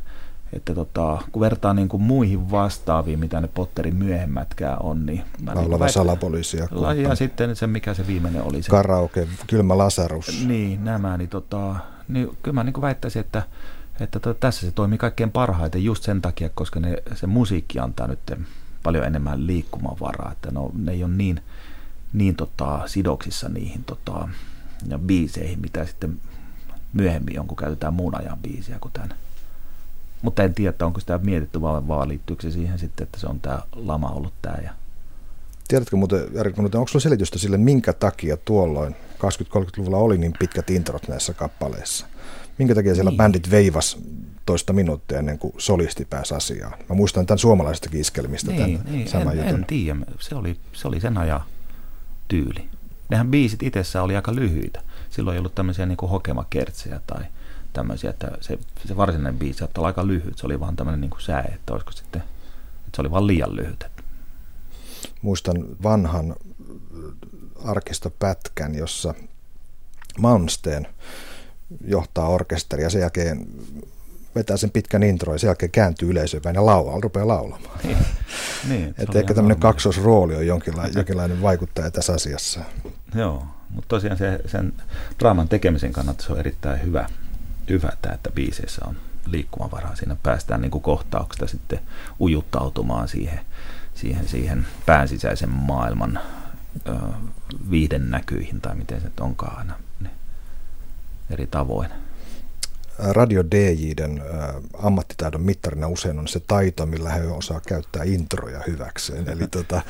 että 0.53 0.75
tota, 0.75 1.21
kun 1.31 1.39
vertaa 1.39 1.73
niin 1.73 1.89
kuin 1.89 2.03
muihin 2.03 2.51
vastaaviin, 2.51 3.19
mitä 3.19 3.41
ne 3.41 3.47
Potterin 3.47 3.95
myöhemmätkään 3.95 4.77
on, 4.81 5.05
niin... 5.05 5.23
Laulava 5.55 5.85
niin 5.85 5.93
salapoliisi 5.93 6.57
ja, 6.57 6.93
ja 6.93 7.15
sitten 7.15 7.55
se, 7.55 7.67
mikä 7.67 7.93
se 7.93 8.07
viimeinen 8.07 8.43
oli. 8.43 8.63
Se, 8.63 8.69
Karaoke, 8.71 9.27
Kylmä 9.47 9.77
Lasarus. 9.77 10.45
Niin, 10.47 10.83
nämä, 10.83 11.17
niin, 11.17 11.29
tota, 11.29 11.75
niin 12.07 12.37
kyllä 12.43 12.55
mä 12.55 12.63
niin 12.63 12.73
kuin 12.73 12.81
väittäisin, 12.81 13.19
että, 13.19 13.43
että 13.99 14.19
tota, 14.19 14.39
tässä 14.39 14.65
se 14.65 14.71
toimii 14.71 14.97
kaikkein 14.97 15.31
parhaiten 15.31 15.83
just 15.83 16.03
sen 16.03 16.21
takia, 16.21 16.49
koska 16.53 16.79
ne, 16.79 16.97
se 17.15 17.27
musiikki 17.27 17.79
antaa 17.79 18.07
nyt 18.07 18.19
paljon 18.83 19.05
enemmän 19.05 19.47
liikkumavaraa, 19.47 20.31
että 20.31 20.51
no, 20.51 20.71
ne 20.75 20.91
ei 20.91 21.03
ole 21.03 21.13
niin, 21.13 21.41
niin 22.13 22.35
tota, 22.35 22.81
sidoksissa 22.85 23.49
niihin 23.49 23.83
tota, 23.83 24.29
ja 24.87 24.99
biiseihin, 24.99 25.59
mitä 25.59 25.85
sitten 25.85 26.19
myöhemmin 26.93 27.39
on, 27.39 27.47
kun 27.47 27.57
käytetään 27.57 27.93
muun 27.93 28.15
ajan 28.15 28.37
biisiä, 28.37 28.77
kuten 28.81 29.13
Mutta 30.21 30.43
en 30.43 30.53
tiedä, 30.53 30.85
onko 30.85 30.99
sitä 30.99 31.17
mietitty 31.17 31.61
vaan, 31.61 31.87
vaan 31.87 32.07
liittyykö 32.07 32.41
se 32.41 32.51
siihen 32.51 32.79
sitten, 32.79 33.03
että 33.03 33.19
se 33.19 33.27
on 33.27 33.39
tämä 33.39 33.61
lama 33.75 34.09
ollut 34.09 34.33
tämä. 34.41 34.57
Ja... 34.63 34.73
Tiedätkö 35.67 35.95
muuten, 35.95 36.27
Jari, 36.33 36.53
onko 36.57 36.87
sulla 36.87 37.03
selitystä 37.03 37.39
sille, 37.39 37.57
minkä 37.57 37.93
takia 37.93 38.37
tuolloin 38.37 38.95
20-30-luvulla 39.17 39.97
oli 39.97 40.17
niin 40.17 40.33
pitkät 40.39 40.69
introt 40.69 41.07
näissä 41.07 41.33
kappaleissa? 41.33 42.05
Minkä 42.57 42.75
takia 42.75 42.95
siellä 42.95 43.11
niin. 43.11 43.17
bändit 43.17 43.51
veivas 43.51 43.97
toista 44.45 44.73
minuuttia 44.73 45.19
ennen 45.19 45.39
kuin 45.39 45.53
solisti 45.57 46.05
pääsi 46.05 46.33
asiaan? 46.33 46.79
Mä 46.89 46.95
muistan 46.95 47.25
tämän 47.25 47.39
suomalaisesta 47.39 47.89
iskelmistä 47.93 48.51
niin, 48.51 48.79
tämän 48.79 48.93
niin, 48.93 49.07
saman 49.07 49.33
en, 49.33 49.45
jutun. 49.45 49.59
En 49.59 49.65
tiedä, 49.65 49.99
se 50.19 50.35
oli, 50.35 50.59
se 50.73 50.87
oli 50.87 50.99
sen 50.99 51.17
ajan 51.17 51.41
tyyli. 52.31 52.69
Nehän 53.09 53.31
biisit 53.31 53.63
itsessään 53.63 54.05
oli 54.05 54.15
aika 54.15 54.35
lyhyitä. 54.35 54.81
Silloin 55.09 55.35
ei 55.35 55.39
ollut 55.39 55.55
tämmöisiä 55.55 55.85
niin 55.85 55.97
hokemakertsejä 56.11 57.01
tai 57.07 57.23
tämmöisiä, 57.73 58.09
että 58.09 58.31
se, 58.41 58.59
se 58.87 58.97
varsinainen 58.97 59.39
biisi 59.39 59.63
oli 59.63 59.85
aika 59.85 60.07
lyhyt. 60.07 60.37
Se 60.37 60.45
oli 60.45 60.59
vaan 60.59 60.75
tämmöinen 60.75 61.01
niin 61.01 61.11
sää, 61.19 61.51
että 61.55 61.73
olisiko 61.73 61.91
sitten, 61.91 62.21
että 62.21 62.95
se 62.95 63.01
oli 63.01 63.11
vaan 63.11 63.27
liian 63.27 63.55
lyhyt. 63.55 63.85
Muistan 65.21 65.65
vanhan 65.83 66.35
arkistopätkän, 67.65 68.75
jossa 68.75 69.13
Malmsteen 70.19 70.87
johtaa 71.87 72.27
orkesteria. 72.27 72.89
Sen 72.89 73.01
jälkeen 73.01 73.47
vetää 74.35 74.57
sen 74.57 74.71
pitkän 74.71 75.03
intro 75.03 75.33
ja 75.33 75.39
sen 75.39 75.47
jälkeen 75.47 75.71
kääntyy 75.71 76.09
yleisöön 76.09 76.55
ja 76.55 76.65
laulaa, 76.65 76.99
rupeaa 77.01 77.27
laulamaan. 77.27 77.79
Niin, 77.83 77.97
niin, 78.69 78.95
että 78.97 79.19
ehkä 79.19 79.33
tämmöinen 79.33 79.59
kaksosrooli 79.59 80.35
on 80.35 80.47
jonkinlainen, 80.47 80.95
jonkinlainen 80.95 81.41
vaikuttaja 81.41 81.91
tässä 81.91 82.13
asiassa. 82.13 82.59
Joo, 83.15 83.45
mutta 83.69 83.87
tosiaan 83.87 84.17
se, 84.17 84.39
sen 84.45 84.73
draaman 85.19 85.47
tekemisen 85.47 85.93
kannalta 85.93 86.23
se 86.23 86.31
on 86.33 86.39
erittäin 86.39 86.83
hyvä, 86.83 87.09
hyvä 87.69 87.89
että, 87.93 88.09
että 88.09 88.31
biiseissä 88.31 88.85
on 88.87 88.95
liikkumavaraa. 89.25 89.95
Siinä 89.95 90.15
päästään 90.23 90.61
niin 90.61 90.71
kuin 90.71 90.81
kohtauksesta 90.81 91.47
sitten 91.47 91.79
ujuttautumaan 92.19 93.07
siihen, 93.07 93.39
siihen, 93.95 94.27
siihen 94.27 94.67
päänsisäisen 94.85 95.49
maailman 95.49 96.19
ö, 96.87 96.93
viiden 97.71 98.09
näkyihin 98.09 98.61
tai 98.61 98.75
miten 98.75 99.01
se 99.01 99.09
onkaan 99.19 99.57
aina 99.57 99.73
niin 99.99 100.11
eri 101.29 101.47
tavoin 101.47 101.89
radio 102.99 103.43
DJiden 103.51 104.23
ammattitaidon 104.83 105.41
mittarina 105.41 105.87
usein 105.87 106.19
on 106.19 106.27
se 106.27 106.39
taito, 106.39 106.85
millä 106.85 107.09
he 107.09 107.27
osaa 107.27 107.61
käyttää 107.67 108.03
introja 108.03 108.61
hyväkseen. 108.67 109.29
Eli 109.29 109.47
tota, 109.57 109.81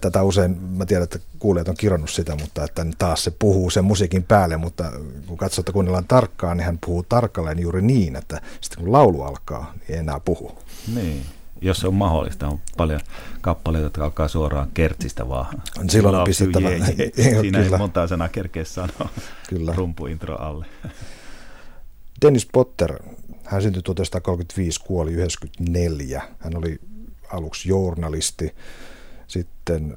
tätä 0.00 0.22
usein, 0.22 0.62
mä 0.62 0.86
tiedän, 0.86 1.04
että 1.04 1.18
kuulijat 1.38 1.68
on 1.68 1.76
kironnut 1.76 2.10
sitä, 2.10 2.36
mutta 2.36 2.64
että 2.64 2.86
taas 2.98 3.24
se 3.24 3.32
puhuu 3.38 3.70
sen 3.70 3.84
musiikin 3.84 4.24
päälle, 4.24 4.56
mutta 4.56 4.92
kun 5.26 5.38
katsoo, 5.38 5.62
että 5.62 5.72
kuunnellaan 5.72 6.08
tarkkaan, 6.08 6.56
niin 6.56 6.66
hän 6.66 6.78
puhuu 6.86 7.02
tarkalleen 7.02 7.58
juuri 7.58 7.82
niin, 7.82 8.16
että 8.16 8.40
sitten 8.60 8.84
kun 8.84 8.92
laulu 8.92 9.22
alkaa, 9.22 9.72
niin 9.74 9.84
ei 9.88 9.98
enää 9.98 10.20
puhu. 10.20 10.58
Niin 10.94 11.22
jos 11.60 11.78
se 11.78 11.86
on 11.86 11.94
mahdollista, 11.94 12.48
on 12.48 12.60
paljon 12.76 13.00
kappaleita, 13.40 13.86
jotka 13.86 14.04
alkaa 14.04 14.28
suoraan 14.28 14.68
kertsistä 14.74 15.28
vaan. 15.28 15.62
Silloin 15.88 16.14
on 16.14 16.24
pistettävä. 16.24 16.68
Siinä 17.40 17.58
ei 17.58 17.70
montaa 17.78 18.06
sanaa 18.06 18.28
kerkeä 18.28 18.64
sanoa 18.64 19.08
kyllä. 19.48 19.72
rumpuintro 19.76 20.36
alle. 20.36 20.66
Dennis 22.22 22.48
Potter, 22.52 23.02
hän 23.44 23.62
syntyi 23.62 23.82
1935, 23.82 24.80
kuoli 24.80 25.10
1994. 25.10 26.22
Hän 26.38 26.56
oli 26.56 26.78
aluksi 27.30 27.68
journalisti, 27.68 28.54
sitten, 29.26 29.94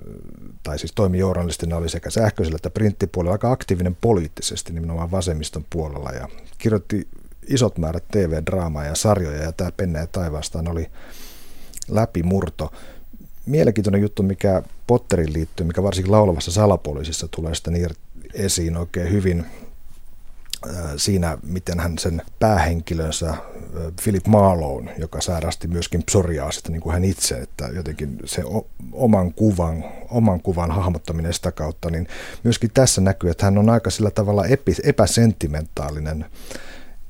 tai 0.63 0.79
siis 0.79 0.91
toimi 0.95 1.17
journalistina, 1.17 1.77
oli 1.77 1.89
sekä 1.89 2.09
sähköisellä 2.09 2.55
että 2.55 2.69
printtipuolella 2.69 3.33
aika 3.33 3.51
aktiivinen 3.51 3.97
poliittisesti, 4.01 4.73
nimenomaan 4.73 5.11
vasemmiston 5.11 5.65
puolella, 5.69 6.09
ja 6.11 6.29
kirjoitti 6.57 7.07
isot 7.47 7.77
määrät 7.77 8.03
TV-draamaa 8.11 8.85
ja 8.85 8.95
sarjoja, 8.95 9.43
ja 9.43 9.51
tämä 9.51 9.71
Penne 9.71 9.99
ja 9.99 10.07
taivaastaan 10.07 10.67
oli 10.67 10.87
läpimurto. 11.87 12.71
Mielenkiintoinen 13.45 14.01
juttu, 14.01 14.23
mikä 14.23 14.63
Potterin 14.87 15.33
liittyy, 15.33 15.65
mikä 15.65 15.83
varsinkin 15.83 16.11
laulavassa 16.11 16.51
salapoliisissa 16.51 17.27
tulee 17.27 17.55
sitä 17.55 17.71
niin 17.71 17.89
esiin 18.33 18.77
oikein 18.77 19.11
hyvin, 19.11 19.45
siinä, 20.97 21.37
miten 21.43 21.79
hän 21.79 21.97
sen 21.97 22.21
päähenkilönsä 22.39 23.33
Philip 24.03 24.27
Marlowe, 24.27 24.95
joka 24.97 25.21
sairasti 25.21 25.67
myöskin 25.67 26.03
psoriaasista 26.03 26.71
niin 26.71 26.81
kuin 26.81 26.93
hän 26.93 27.03
itse, 27.03 27.35
että 27.35 27.67
jotenkin 27.67 28.19
se 28.25 28.43
oman 28.91 29.33
kuvan, 29.33 29.83
oman 30.09 30.41
kuvan 30.41 30.71
hahmottaminen 30.71 31.33
sitä 31.33 31.51
kautta, 31.51 31.89
niin 31.89 32.07
myöskin 32.43 32.71
tässä 32.73 33.01
näkyy, 33.01 33.29
että 33.29 33.45
hän 33.45 33.57
on 33.57 33.69
aika 33.69 33.89
sillä 33.89 34.11
tavalla 34.11 34.45
epäsentimentaalinen 34.83 36.25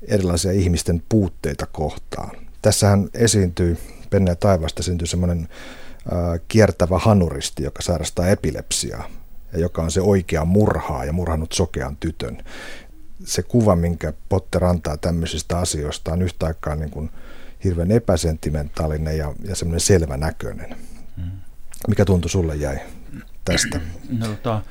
erilaisia 0.07 0.51
ihmisten 0.51 1.03
puutteita 1.10 1.65
kohtaan. 1.65 2.31
Tässähän 2.62 3.10
esiintyy, 3.13 3.77
Penne 4.10 4.31
ja 4.31 4.36
taivasta 4.36 4.83
syntyy 4.83 5.07
semmoinen 5.07 5.48
kiertävä 6.48 6.98
hanuristi, 6.98 7.63
joka 7.63 7.81
sairastaa 7.81 8.27
epilepsiaa 8.27 9.10
ja 9.53 9.60
joka 9.60 9.81
on 9.81 9.91
se 9.91 10.01
oikea 10.01 10.45
murhaa 10.45 11.05
ja 11.05 11.13
murhannut 11.13 11.51
sokean 11.51 11.98
tytön 11.98 12.43
se 13.25 13.44
kuva, 13.44 13.75
minkä 13.75 14.13
Potter 14.30 14.65
antaa 14.65 14.98
tämmöisistä 14.98 15.58
asioista, 15.58 16.13
on 16.13 16.22
yhtä 16.22 16.46
aikaa 16.46 16.75
niin 16.75 16.89
kuin 16.89 17.10
hirveän 17.63 17.92
epäsentimentaalinen 17.92 19.18
ja, 19.18 19.34
ja 19.44 19.56
semmoinen 19.56 19.80
selvänäköinen. 19.80 20.75
Mm. 21.18 21.32
Mikä 21.88 22.06
tuntuu 22.06 22.30
sulle 22.30 22.56
jäi 22.56 22.77
tästä? 23.46 23.82
No, 24.10 24.27
tota, 24.27 24.62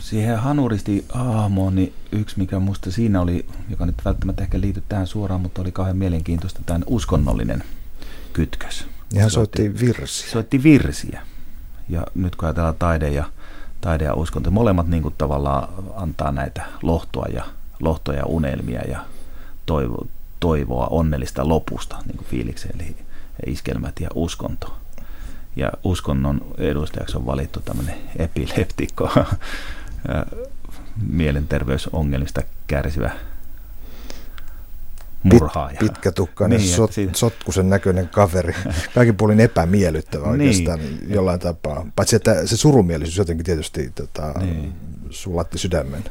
siihen 0.00 0.38
hanuristi 0.38 1.04
aamoon, 1.12 1.74
niin 1.74 1.92
yksi 2.12 2.38
mikä 2.38 2.58
musta 2.58 2.90
siinä 2.90 3.20
oli, 3.20 3.46
joka 3.70 3.86
nyt 3.86 4.04
välttämättä 4.04 4.42
ehkä 4.42 4.60
liity 4.60 4.82
tähän 4.88 5.06
suoraan, 5.06 5.40
mutta 5.40 5.60
oli 5.60 5.72
kauhean 5.72 5.96
mielenkiintoista, 5.96 6.60
tämä 6.66 6.80
uskonnollinen 6.86 7.64
kytkös. 8.32 8.86
Ja 9.12 9.20
hän 9.20 9.30
soitti, 9.30 9.62
soitti 9.62 9.86
virsiä. 9.86 10.30
Soitti 10.30 10.62
virsiä. 10.62 11.22
Ja 11.88 12.06
nyt 12.14 12.36
kun 12.36 12.46
ajatellaan 12.46 12.74
taide 12.78 13.08
ja 13.08 13.24
taide 13.80 14.04
ja 14.04 14.14
uskonto. 14.14 14.50
Molemmat 14.50 14.88
niin 14.88 15.02
kuin 15.02 15.14
tavallaan 15.18 15.68
antaa 15.94 16.32
näitä 16.32 16.64
lohtoa 16.82 17.26
ja, 17.32 17.44
lohtoja 17.80 18.18
ja 18.18 18.26
unelmia 18.26 18.80
ja 18.80 19.04
toivo, 19.66 20.06
toivoa 20.40 20.86
onnellista 20.86 21.48
lopusta, 21.48 21.96
niin 22.06 22.16
kuin 22.16 22.26
fiiliksen, 22.26 22.70
eli 22.74 22.96
iskelmät 23.46 24.00
ja 24.00 24.08
uskonto. 24.14 24.76
Ja 25.56 25.72
uskonnon 25.84 26.40
edustajaksi 26.58 27.16
on 27.16 27.26
valittu 27.26 27.60
tämmöinen 27.60 27.94
epileptikko, 28.16 29.10
mielenterveysongelmista 31.10 32.42
kärsivä 32.66 33.10
murhaaja. 35.32 35.78
Pit, 35.78 35.92
pitkätukkainen, 35.92 36.58
niin, 36.58 36.76
sot, 36.76 36.92
siitä... 36.92 37.18
sotkusen 37.18 37.70
näköinen 37.70 38.08
kaveri. 38.08 38.54
Kaikin 38.94 39.16
puolin 39.16 39.40
epämiellyttävä 39.40 40.24
niin. 40.24 40.40
oikeastaan 40.40 40.78
niin. 40.78 41.14
jollain 41.14 41.40
tapaa. 41.40 41.86
Paitsi 41.96 42.16
että 42.16 42.46
se 42.46 42.56
surumielisyys 42.56 43.16
jotenkin 43.16 43.46
tietysti 43.46 43.90
tota, 43.90 44.32
niin. 44.38 44.72
sulatti 45.10 45.58
sydämen. 45.58 46.04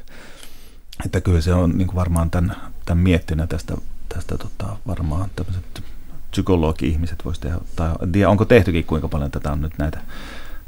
Että 1.06 1.22
kyllä 1.22 1.42
se 1.42 1.54
on 1.54 1.78
niin 1.78 1.96
varmaan 1.96 2.30
tämän, 2.30 2.56
tämän 2.86 3.04
miettinä 3.04 3.48
tästä, 3.48 3.78
tästä 4.10 4.38
tota, 4.38 4.78
varmaan 4.88 5.30
tämmöiset 5.36 5.84
psykologi-ihmiset 6.32 7.26
voisi 7.26 7.42
tehdä, 7.42 7.58
tai 7.76 7.92
en 8.02 8.12
tiedä 8.12 8.30
onko 8.30 8.46
tehtykin 8.46 8.84
kuinka 8.84 9.08
paljon 9.08 9.32
tätä 9.32 9.52
on 9.52 9.62
nyt 9.62 9.74
näitä 9.78 10.02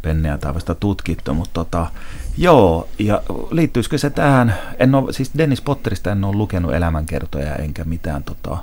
penneä 0.01 0.37
tai 0.37 0.53
vasta 0.53 0.75
tutkittu, 0.75 1.33
mutta 1.33 1.53
tota, 1.53 1.87
joo, 2.39 2.87
ja 2.99 3.21
liittyisikö 3.51 3.97
se 3.97 4.09
tähän, 4.09 4.55
en 4.79 4.95
ole, 4.95 5.13
siis 5.13 5.31
Dennis 5.37 5.61
Potterista 5.61 6.11
en 6.11 6.23
ole 6.23 6.35
lukenut 6.35 6.73
elämänkertoja 6.73 7.55
enkä 7.55 7.83
mitään, 7.83 8.23
tota, 8.23 8.57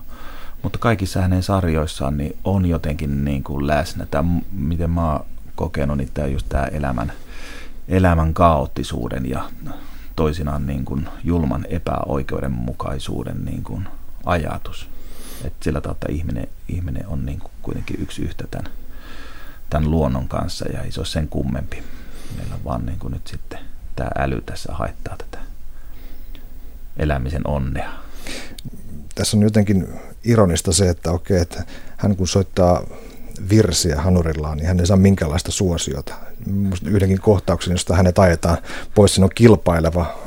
mutta 0.63 0.79
kaikissa 0.79 1.21
hänen 1.21 1.43
sarjoissaan 1.43 2.17
niin 2.17 2.37
on 2.45 2.67
jotenkin 2.67 3.25
niin 3.25 3.45
kuin 3.45 3.67
läsnä, 3.67 4.07
tämä, 4.07 4.41
miten 4.53 4.91
mä 4.91 5.13
oon 5.13 5.25
kokenut, 5.55 5.97
niin 5.97 6.11
tämä 6.15 6.27
just 6.27 6.49
tämä 6.49 6.65
elämän, 6.65 7.13
elämän 7.89 8.35
kaoottisuuden 8.35 9.31
ja 9.31 9.51
toisinaan 10.17 10.67
niin 10.67 10.85
kuin 10.85 11.09
julman 11.25 11.67
epäoikeudenmukaisuuden 11.69 13.45
niin 13.45 13.63
kuin 13.63 13.89
ajatus. 14.25 14.89
että 15.45 15.65
sillä 15.65 15.81
tavalla 15.81 16.01
ihminen, 16.09 16.49
ihminen 16.69 17.07
on 17.07 17.27
niin 17.27 17.39
kuin 17.39 17.53
kuitenkin 17.63 18.03
yksi 18.03 18.23
yhtä 18.23 18.45
tämän 18.51 18.73
tämän 19.71 19.91
luonnon 19.91 20.29
kanssa 20.29 20.69
ja 20.73 20.83
ei 20.83 20.93
se 20.93 21.01
ole 21.01 21.07
sen 21.07 21.29
kummempi. 21.29 21.83
Meillä 22.37 22.55
on 22.55 22.65
vaan 22.65 22.87
niin 22.87 22.99
kuin 22.99 23.13
nyt 23.13 23.27
sitten 23.27 23.59
tämä 23.97 24.11
äly 24.19 24.41
tässä 24.41 24.73
haittaa 24.73 25.17
tätä 25.17 25.39
elämisen 26.97 27.47
onnea. 27.47 27.93
Tässä 29.15 29.37
on 29.37 29.43
jotenkin 29.43 29.89
ironista 30.25 30.73
se, 30.73 30.89
että 30.89 31.11
okei, 31.11 31.41
että 31.41 31.65
hän 31.97 32.17
kun 32.17 32.29
soittaa 32.29 32.83
virsiä 33.51 34.01
hanurillaan, 34.01 34.57
niin 34.57 34.67
hän 34.67 34.81
ei 34.81 34.87
saa 34.87 34.97
minkäänlaista 34.97 35.53
suosiota. 35.53 36.15
Yhdenkin 36.85 37.21
kohtauksen, 37.21 37.71
josta 37.73 37.97
hänet 37.97 38.19
ajetaan 38.19 38.59
pois, 38.95 39.15
siinä 39.15 39.25
on 39.25 39.31
kilpaileva 39.35 40.19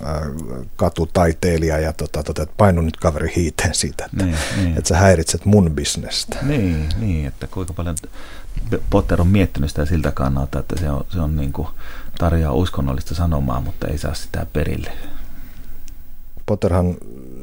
katutaiteilija 0.76 1.80
ja 1.80 1.94
tota, 1.94 2.24
tota, 2.24 2.44
että 2.44 2.56
painu 2.58 2.82
nyt 2.82 2.98
kaveri 2.98 3.34
hiiteen 3.36 3.76
siitä, 3.76 4.06
että, 4.06 4.26
niin, 4.26 4.38
niin. 4.58 4.78
että 4.78 4.88
sä 4.88 4.98
häiritset 4.98 5.46
mun 5.46 5.72
bisnestä. 5.72 6.38
Niin, 6.42 6.90
niin, 7.00 7.28
että 7.28 7.48
kuinka 7.48 7.74
paljon 7.74 7.96
Potter 8.90 9.22
on 9.22 9.28
miettinyt 9.28 9.70
sitä 9.70 9.86
siltä 9.86 10.12
kannalta, 10.12 10.60
että 10.60 10.76
se 10.80 10.92
on, 10.92 11.06
se 11.10 11.20
on 11.20 11.36
niin 11.36 11.54
kuin 11.54 11.68
tarjoaa 12.20 12.54
uskonnollista 12.54 13.16
sanomaa, 13.16 13.62
mutta 13.62 13.88
ei 13.88 13.98
saa 13.98 14.14
sitä 14.14 14.46
perille. 14.54 14.92
Potterhan 16.46 16.96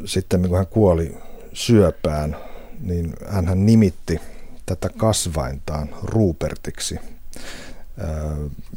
sitten, 0.04 0.48
kun 0.48 0.56
hän 0.56 0.66
kuoli 0.66 1.18
syöpään 1.52 2.36
niin 2.80 3.12
hän 3.28 3.66
nimitti 3.66 4.20
tätä 4.66 4.90
kasvaintaan 4.96 5.88
Rupertiksi, 6.02 6.98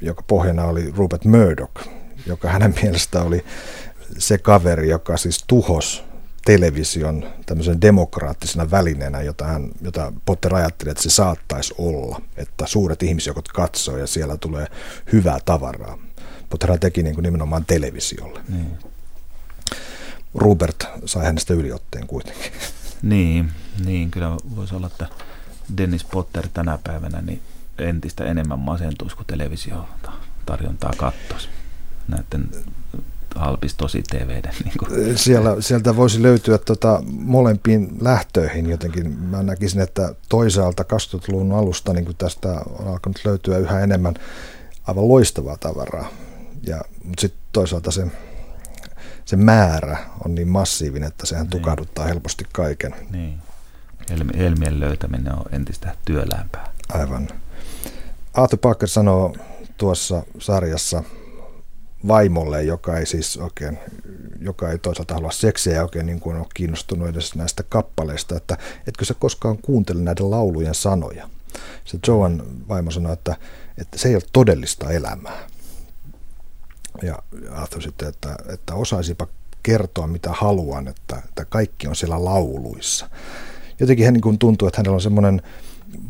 joka 0.02 0.24
pohjana 0.28 0.66
oli 0.66 0.92
Rupert 0.98 1.26
Murdoch, 1.26 1.88
joka 2.26 2.50
hänen 2.50 2.76
mielestään 2.82 3.28
oli 3.28 3.46
se 4.18 4.38
kaveri, 4.38 4.90
joka 4.90 5.18
siis 5.18 5.44
tuhos 5.48 6.04
television 6.50 7.26
tämmöisen 7.46 7.82
demokraattisena 7.82 8.72
välineenä, 8.72 9.22
jota, 9.22 9.46
hän, 9.46 9.70
jota 9.82 10.14
Potter 10.26 10.56
ajatteli, 10.56 10.92
että 10.92 11.04
se 11.04 11.10
saattaisi 11.10 11.74
olla, 11.78 12.22
että 12.38 12.68
suuret 12.68 13.04
ihmisjoukot 13.04 13.48
katsoo 13.48 13.98
ja 13.98 14.08
siellä 14.08 14.38
tulee 14.38 14.68
hyvää 15.12 15.40
tavaraa. 15.46 15.98
Potter 16.50 16.78
teki 16.80 17.04
niin 17.04 17.16
kuin 17.16 17.24
nimenomaan 17.24 17.66
televisiolle. 17.66 18.42
Niin. 18.50 18.78
Rupert 20.34 20.86
sai 21.06 21.26
hänestä 21.26 21.54
yliotteen 21.54 22.08
kuitenkin. 22.08 22.52
Niin, 23.02 23.52
niin 23.86 24.12
kyllä 24.12 24.38
voisi 24.56 24.76
olla, 24.76 24.88
että 24.88 25.08
Dennis 25.78 26.04
Potter 26.04 26.48
tänä 26.54 26.80
päivänä 26.84 27.22
niin 27.22 27.42
entistä 27.78 28.24
enemmän 28.24 28.60
masentuisi, 28.60 29.16
kuin 29.16 29.28
televisio 29.28 29.90
tarjontaa 30.46 30.94
kattoisi 30.98 31.50
näiden 32.08 32.50
halpis 33.36 33.76
tosi 33.76 34.04
TVden. 34.04 34.54
Niin 34.66 34.74
kuin. 34.80 35.18
Siellä, 35.18 35.56
sieltä 35.60 35.96
voisi 35.96 36.22
löytyä 36.22 36.58
tota, 36.58 37.04
molempiin 37.12 37.98
lähtöihin 38.02 38.70
jotenkin. 38.70 39.12
Mä 39.20 39.44
näkisin, 39.44 39.82
että 39.82 40.16
toisaalta 40.30 40.84
20-luvun 40.84 41.52
alusta 41.52 41.94
niin 41.94 42.16
tästä 42.18 42.50
on 42.80 42.88
alkanut 42.88 43.20
löytyä 43.26 43.58
yhä 43.58 43.80
enemmän 43.80 44.14
aivan 44.88 45.08
loistavaa 45.08 45.58
tavaraa. 45.58 46.08
Ja, 46.68 46.82
mutta 47.04 47.22
sitten 47.22 47.42
toisaalta 47.52 47.92
se, 47.92 48.08
se 49.26 49.36
määrä 49.36 49.98
on 50.26 50.36
niin 50.36 50.48
massiivinen, 50.48 51.08
että 51.08 51.26
sehän 51.26 51.44
niin. 51.44 51.52
tukahduttaa 51.52 52.06
helposti 52.06 52.46
kaiken. 52.54 52.96
Niin. 53.12 53.40
Helmien 54.38 54.80
löytäminen 54.80 55.34
on 55.34 55.46
entistä 55.52 55.96
työlämpää. 56.06 56.72
Aivan. 56.90 57.28
Arthur 58.34 58.60
Parker 58.60 58.90
sanoo 58.90 59.36
tuossa 59.78 60.24
sarjassa 60.40 61.04
vaimolle, 62.08 62.64
joka 62.64 62.98
ei 62.98 63.06
siis 63.06 63.38
oikein, 63.38 63.80
joka 64.42 64.72
ei 64.72 64.78
toisaalta 64.78 65.14
halua 65.14 65.32
seksiä 65.32 65.74
ja 65.74 65.84
oikein 65.84 66.06
niin 66.06 66.20
kuin 66.20 66.38
ole 66.38 66.46
kiinnostunut 66.54 67.08
edes 67.08 67.36
näistä 67.36 67.64
kappaleista, 67.64 68.38
että 68.38 68.58
etkö 68.88 69.06
sä 69.06 69.14
koskaan 69.14 69.58
kuuntele 69.58 70.02
näiden 70.02 70.32
laulujen 70.32 70.76
sanoja. 70.76 71.30
Se 71.86 72.00
Joan 72.08 72.44
vaimo 72.68 72.92
sanoi, 72.92 73.14
että, 73.14 73.36
että 73.78 73.98
se 73.98 74.10
ei 74.10 74.16
ole 74.16 74.24
todellista 74.34 74.92
elämää. 74.92 75.48
Ja 77.02 77.20
Arthur 77.52 77.82
sitten, 77.82 78.08
että, 78.08 78.36
että 78.54 78.76
osaisipa 78.76 79.28
kertoa 79.64 80.08
mitä 80.08 80.30
haluan, 80.34 80.88
että, 80.88 81.22
että 81.26 81.46
kaikki 81.46 81.88
on 81.88 81.96
siellä 81.96 82.26
lauluissa. 82.26 83.10
Jotenkin 83.80 84.06
hän 84.06 84.14
niin 84.14 84.40
tuntuu, 84.40 84.68
että 84.68 84.80
hänellä 84.80 84.96
on 84.96 85.02
semmoinen 85.02 85.42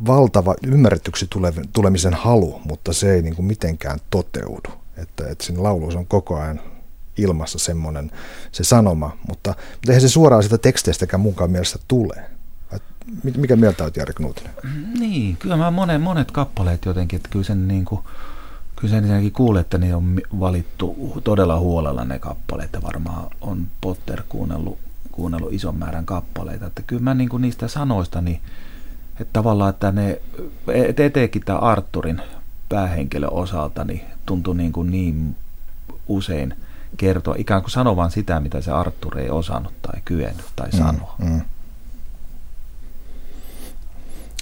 valtava 0.08 0.56
ymmärretyksi 0.68 1.28
tulemisen 1.74 2.14
halu, 2.14 2.62
mutta 2.66 2.94
se 2.94 3.14
ei 3.14 3.22
niin 3.22 3.36
kuin 3.36 3.46
mitenkään 3.46 4.00
toteudu. 4.10 4.70
Että, 5.02 5.28
että 5.28 5.44
siinä 5.44 5.64
lauluissa 5.64 6.00
on 6.00 6.06
koko 6.08 6.36
ajan 6.40 6.60
ilmassa 7.18 7.60
semmoinen 7.60 8.12
se 8.52 8.64
sanoma, 8.64 9.18
mutta, 9.28 9.50
mutta 9.50 9.92
eihän 9.92 10.02
se 10.02 10.10
suoraan 10.10 10.44
sitä 10.44 10.58
teksteistäkään 10.58 11.22
munkaan 11.22 11.52
mielestä 11.52 11.80
tule. 11.88 12.24
Mikä 13.38 13.56
mieltä 13.56 13.84
olet 13.84 13.98
Jari 13.98 14.14
Knutinen? 14.14 14.54
Niin, 15.00 15.38
kyllä 15.38 15.58
mä 15.58 15.72
monet, 15.72 16.02
monet 16.02 16.32
kappaleet 16.32 16.86
jotenkin, 16.86 17.18
että 17.18 17.30
kyllä 17.30 17.46
sen 17.46 17.68
niin 17.68 17.86
kuin, 17.86 18.02
kyllä 18.76 18.90
sen 18.90 18.98
ensinnäkin 18.98 19.32
kuulee, 19.32 19.62
että 19.62 19.78
ne 19.78 19.96
on 19.96 20.22
valittu 20.40 21.22
todella 21.24 21.60
huolella 21.60 22.06
ne 22.06 22.20
kappaleet 22.20 22.74
ja 22.74 22.82
varmaan 22.82 23.28
on 23.42 23.68
Potter 23.82 24.24
kuunnellut, 24.30 24.78
kuunnellut 25.12 25.54
ison 25.54 25.76
määrän 25.76 26.06
kappaleita. 26.06 26.66
Että 26.66 26.82
kyllä 26.82 27.02
mä 27.02 27.14
niin 27.14 27.30
kuin 27.30 27.42
niistä 27.42 27.68
sanoista, 27.68 28.22
niin, 28.22 28.42
että 29.20 29.34
tavallaan, 29.34 29.70
että 29.70 29.92
ne, 29.92 30.22
et 30.68 31.00
etenkin 31.00 31.46
tämä 31.46 31.60
Arturin 31.60 32.22
päähenkilön 32.70 33.34
osalta, 33.34 33.84
niin 33.84 34.02
tuntui 34.26 34.56
niin, 34.56 34.72
kuin 34.72 34.92
niin 34.92 35.36
usein 36.08 36.56
kertoa, 36.98 37.36
ikään 37.38 37.62
kuin 37.62 37.72
sanovan 37.72 38.12
sitä, 38.12 38.40
mitä 38.40 38.62
se 38.62 38.72
Artur 38.72 39.20
ei 39.20 39.30
osannut 39.30 39.74
tai 39.82 40.02
kyennyt 40.06 40.46
tai 40.56 40.70
mm, 40.70 40.78
sanoa. 40.78 41.16
Mm, 41.18 41.30
mm. 41.30 41.42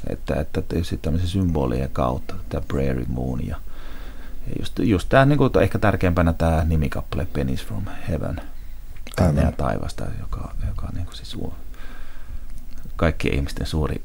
Että, 0.10 0.36
että 0.36 0.62
tietysti 0.62 0.98
tämmöisen 0.98 1.30
symbolien 1.30 1.90
kautta, 1.94 2.34
tämä 2.50 2.64
Prairie 2.68 3.06
Moon 3.08 3.48
ja, 3.48 3.56
ja 4.48 4.54
just, 4.60 4.80
just 4.80 5.10
tämä 5.10 5.26
niin 5.26 5.38
kuin, 5.38 5.52
ehkä 5.62 5.80
tärkeimpänä 5.80 6.34
tämä 6.34 6.64
nimikappale 6.64 7.28
Pennies 7.34 7.66
from 7.66 7.84
Heaven, 8.10 8.42
tänne 9.16 9.42
ja 9.42 9.52
taivasta, 9.52 10.06
joka, 10.20 10.54
joka 10.68 10.88
niin 10.94 11.06
kuin 11.06 11.16
siis 11.16 11.38
kaikkien 12.96 13.36
ihmisten 13.36 13.68
suuri 13.68 14.02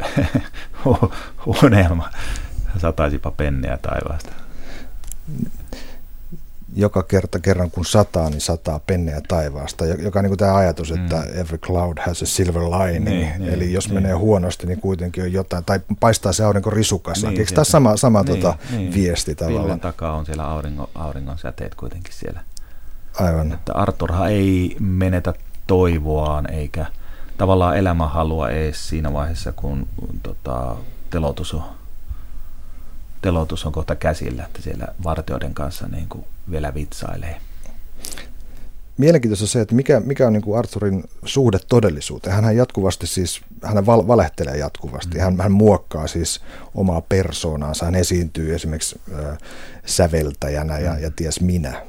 unelma, 1.63 2.11
sataisipa 2.81 3.31
penniä 3.31 3.79
taivaasta 3.83 4.33
joka 6.75 7.03
kerta 7.03 7.39
kerran 7.39 7.71
kun 7.71 7.85
sataa, 7.85 8.31
niin 8.31 8.41
sataa 8.41 8.79
pennejä 8.79 9.21
taivaasta, 9.29 9.87
joka 9.87 10.19
on 10.19 10.23
niin 10.23 10.31
kuin 10.31 10.39
tämä 10.39 10.57
ajatus, 10.57 10.91
että 10.91 11.17
mm. 11.17 11.41
every 11.41 11.59
cloud 11.59 11.99
has 12.07 12.23
a 12.23 12.27
silver 12.27 12.63
lining, 12.63 13.05
niin, 13.05 13.33
niin, 13.39 13.55
eli 13.55 13.73
jos 13.73 13.87
niin. 13.87 13.95
menee 13.95 14.13
huonosti, 14.13 14.67
niin 14.67 14.81
kuitenkin 14.81 15.25
on 15.25 15.33
jotain, 15.33 15.65
tai 15.65 15.81
paistaa 16.01 16.33
se 16.33 16.45
aurinko 16.45 16.71
risukassa. 16.71 17.29
Niin, 17.29 17.41
Eikö 17.41 17.55
tämä 17.55 17.65
sama, 17.65 17.97
sama 17.97 18.23
niin, 18.23 18.37
tota 18.37 18.55
niin. 18.71 18.95
viesti 18.95 19.35
tavallaan? 19.35 19.65
Pilven 19.65 19.81
takaa 19.81 20.17
on 20.17 20.27
siellä 20.27 20.47
auringon, 20.47 20.89
auringon 20.95 21.39
säteet 21.39 21.75
kuitenkin 21.75 22.15
siellä. 22.15 22.41
Aivan. 23.21 23.53
Että 23.53 23.73
Arthurhan 23.73 24.31
ei 24.31 24.77
menetä 24.81 25.35
toivoaan, 25.67 26.53
eikä 26.53 26.87
tavallaan 27.39 27.77
elämänhalua 27.77 28.51
edes 28.51 28.89
siinä 28.89 29.13
vaiheessa, 29.13 29.53
kun 29.53 29.87
tota, 30.23 30.77
telotus 31.11 31.55
on 31.55 31.63
telotus 33.23 33.67
on 33.67 33.73
kohta 33.73 33.97
käsillä, 33.97 34.45
että 34.45 34.63
siellä 34.63 34.87
vartijoiden 35.05 35.55
kanssa 35.55 35.87
niin 35.87 36.09
kuin 36.09 36.25
vielä 36.51 36.75
vitsailee. 36.75 37.41
Mielenkiintoista 38.99 39.47
se, 39.47 39.61
että 39.61 39.75
mikä, 39.75 40.01
mikä 40.01 40.27
on 40.27 40.33
niin 40.33 40.43
kuin 40.43 40.59
Arthurin 40.59 41.05
suhde 41.25 41.59
todellisuuteen. 41.69 42.37
Hän 42.37 42.57
jatkuvasti 42.57 43.07
siis, 43.07 43.41
hän 43.63 43.87
val, 43.87 44.07
valehtelee 44.07 44.57
jatkuvasti. 44.57 45.19
Mm. 45.19 45.21
Hän, 45.21 45.41
hän 45.41 45.53
muokkaa 45.53 46.07
siis 46.07 46.41
omaa 46.75 47.01
persoonaansa. 47.01 47.85
Hän 47.85 47.95
esiintyy 47.95 48.55
esimerkiksi 48.55 49.01
äh, 49.15 49.39
säveltäjänä 49.87 50.79
ja, 50.79 50.93
mm. 50.93 51.03
ja 51.03 51.11
ties 51.11 51.41
minä. 51.41 51.83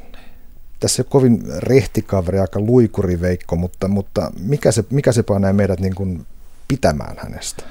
Tässä 0.80 1.02
on 1.02 1.10
kovin 1.10 1.44
rehtikaveri, 1.58 2.40
aika 2.40 2.60
luikuriveikko, 2.60 3.56
mutta, 3.56 3.88
mutta 3.88 4.32
mikä, 4.40 4.72
se, 4.72 4.84
mikä 4.90 5.12
se 5.12 5.24
panee 5.24 5.54
meidät 5.54 5.80
niin 5.80 5.96
kuin 5.96 6.26
pitämään 6.68 7.16
hänestä? 7.18 7.64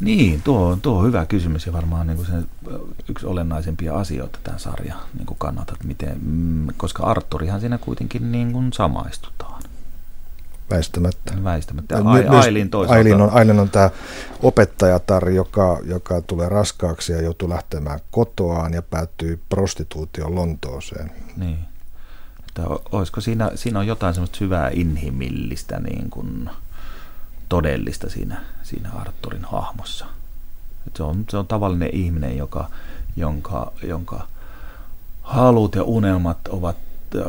Niin, 0.00 0.42
tuo, 0.42 0.78
tuo 0.82 0.98
on 0.98 1.06
hyvä 1.06 1.26
kysymys 1.26 1.66
ja 1.66 1.72
varmaan 1.72 2.06
niin 2.06 2.16
kuin 2.16 2.26
se 2.26 2.32
yksi 3.08 3.26
olennaisempia 3.26 3.94
asioita 3.94 4.38
tämän 4.42 4.60
sarjan 4.60 4.98
niin 5.14 5.26
kuin 5.26 5.38
kannalta, 5.38 5.72
että 5.72 5.86
miten, 5.86 6.18
mm, 6.22 6.66
koska 6.76 7.02
Arturihan 7.02 7.60
siinä 7.60 7.78
kuitenkin 7.78 8.32
niin 8.32 8.52
kuin 8.52 8.72
samaistutaan. 8.72 9.62
Väistämättä. 10.70 11.34
Väistämättä. 11.44 11.94
Ja 11.94 12.40
Ailin 12.40 12.70
toisaalta. 12.70 12.98
Ailin 12.98 13.20
on, 13.20 13.30
Ailin 13.30 13.60
on 13.60 13.70
tämä 13.70 13.90
opettajatar, 14.42 15.28
joka, 15.28 15.78
joka 15.84 16.22
tulee 16.22 16.48
raskaaksi 16.48 17.12
ja 17.12 17.22
joutuu 17.22 17.48
lähtemään 17.48 18.00
kotoaan 18.10 18.74
ja 18.74 18.82
päättyy 18.82 19.40
prostituutioon 19.48 20.34
Lontooseen. 20.34 21.12
Niin. 21.36 21.58
Että 22.48 22.62
olisiko 22.92 23.20
siinä, 23.20 23.50
siinä 23.54 23.78
on 23.78 23.86
jotain 23.86 24.14
semmoista 24.14 24.38
hyvää 24.40 24.70
inhimillistä 24.72 25.80
niin 25.80 26.10
kuin, 26.10 26.50
todellista 27.48 28.10
siinä, 28.10 28.40
siinä 28.68 28.90
Arturin 28.92 29.44
hahmossa. 29.44 30.06
Et 30.86 30.96
se, 30.96 31.02
on, 31.02 31.24
se 31.30 31.36
on 31.36 31.46
tavallinen 31.46 31.94
ihminen, 31.94 32.36
joka, 32.36 32.70
jonka, 33.16 33.72
jonka 33.82 34.26
halut 35.22 35.74
ja 35.74 35.82
unelmat 35.82 36.48
ovat 36.48 36.76
äh, 37.16 37.24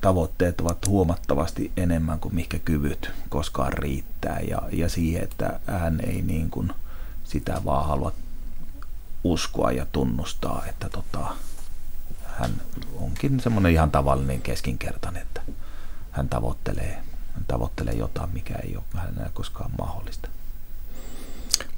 tavoitteet 0.00 0.60
ovat 0.60 0.86
huomattavasti 0.86 1.72
enemmän 1.76 2.20
kuin 2.20 2.34
mikä 2.34 2.58
kyvyt 2.58 3.10
koskaan 3.28 3.72
riittää 3.72 4.40
ja, 4.40 4.62
ja 4.72 4.88
siihen, 4.88 5.22
että 5.22 5.60
hän 5.66 6.00
ei 6.06 6.22
niin 6.22 6.50
kuin 6.50 6.72
sitä 7.24 7.60
vaan 7.64 7.88
halua 7.88 8.12
uskoa 9.24 9.72
ja 9.72 9.86
tunnustaa, 9.92 10.62
että 10.68 10.88
tota, 10.88 11.26
hän 12.26 12.50
onkin 13.00 13.40
semmoinen 13.40 13.72
ihan 13.72 13.90
tavallinen 13.90 14.42
keskinkertainen, 14.42 15.22
että 15.22 15.42
hän 16.10 16.28
tavoittelee 16.28 17.02
hän 17.34 17.44
tavoittelee 17.48 17.94
jotain, 17.94 18.30
mikä 18.30 18.54
ei 18.54 18.76
ole 18.76 18.84
hänellä 18.94 19.30
koskaan 19.34 19.70
mahdollista. 19.78 20.28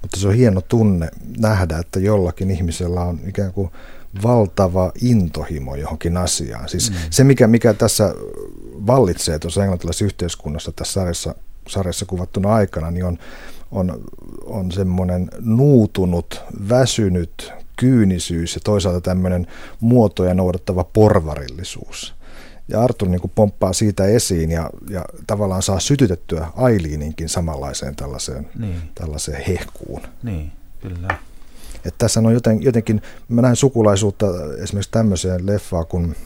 Mutta 0.05 0.21
se 0.21 0.29
on 0.29 0.35
hieno 0.35 0.61
tunne 0.61 1.09
nähdä, 1.39 1.79
että 1.79 2.01
jollakin 2.01 2.51
ihmisellä 2.51 3.01
on 3.01 3.21
ikään 3.27 3.53
kuin 3.53 3.71
valtava 4.23 4.93
intohimo 5.03 5.77
johonkin 5.77 6.17
asiaan. 6.17 6.69
Siis 6.69 6.91
mm. 6.91 6.97
se, 7.11 7.25
mikä, 7.25 7.47
mikä 7.47 7.75
tässä 7.75 8.15
vallitsee 8.87 9.39
tuossa 9.39 9.63
englantilaisessa 9.63 10.05
yhteiskunnassa 10.05 10.73
tässä 10.73 10.93
sarjassa, 10.93 11.35
sarjassa 11.69 12.07
kuvattuna 12.07 12.55
aikana, 12.55 12.91
niin 12.91 13.05
on, 13.05 13.19
on, 13.71 14.05
on 14.45 14.73
semmoinen 14.73 15.29
nuutunut, 15.41 16.43
väsynyt 16.69 17.53
kyynisyys 17.77 18.55
ja 18.55 18.61
toisaalta 18.65 19.01
tämmöinen 19.01 19.47
muotoja 19.81 20.35
noudattava 20.35 20.85
porvarillisuus. 20.85 22.15
Ja 22.69 22.83
Arthur 22.83 23.09
niin 23.09 23.21
kuin 23.21 23.33
pomppaa 23.35 23.73
siitä 23.73 24.05
esiin 24.05 24.51
ja, 24.51 24.71
ja 24.91 25.05
tavallaan 25.27 25.63
saa 25.63 25.81
sytytettyä 25.81 26.47
Ailiininkin 26.57 27.29
samanlaiseen 27.29 27.97
tällaiseen, 27.97 28.49
niin. 28.59 28.77
tällaiseen 28.95 29.45
hehkuun. 29.45 30.03
Niin, 30.23 30.53
kyllä. 30.81 31.19
Että 31.77 31.99
tässä 31.99 32.21
on 32.21 32.33
joten, 32.33 32.63
jotenkin, 32.63 33.03
mä 33.29 33.43
näen 33.43 33.57
sukulaisuutta 33.57 34.27
esimerkiksi 34.63 34.91
tämmöiseen 34.91 35.47
leffaan 35.47 35.87
kuin 35.87 36.17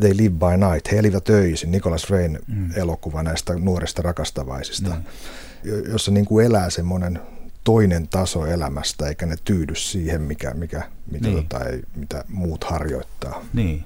They 0.00 0.16
Live 0.16 0.34
by 0.38 0.66
Night, 0.70 0.92
He 0.92 0.98
elivät 0.98 1.28
öisin, 1.28 1.70
Nicholas 1.70 2.10
Rain 2.10 2.38
mm. 2.46 2.70
elokuva 2.76 3.22
näistä 3.22 3.54
nuorista 3.54 4.02
rakastavaisista, 4.02 4.90
mm. 4.90 5.02
jossa 5.92 6.10
niin 6.10 6.26
kuin 6.26 6.46
elää 6.46 6.70
semmoinen 6.70 7.20
toinen 7.64 8.08
taso 8.08 8.46
elämästä, 8.46 9.06
eikä 9.06 9.26
ne 9.26 9.36
tyydy 9.44 9.74
siihen, 9.74 10.22
mikä, 10.22 10.54
mikä, 10.54 10.82
mitä, 11.10 11.28
niin. 11.28 11.36
tota, 11.48 11.64
ei, 11.64 11.82
mitä 11.96 12.24
muut 12.28 12.64
harjoittaa. 12.64 13.44
Niin. 13.52 13.84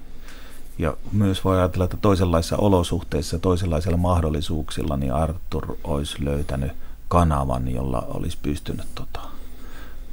Ja 0.77 0.97
myös 1.11 1.43
voi 1.43 1.57
ajatella, 1.57 1.85
että 1.85 1.97
toisenlaisissa 2.01 2.57
olosuhteissa, 2.57 3.39
toisenlaisilla 3.39 3.97
mahdollisuuksilla, 3.97 4.97
niin 4.97 5.13
Arthur 5.13 5.75
olisi 5.83 6.25
löytänyt 6.25 6.71
kanavan, 7.07 7.67
jolla 7.67 8.07
olisi 8.07 8.37
pystynyt, 8.41 8.87
tota, 8.95 9.19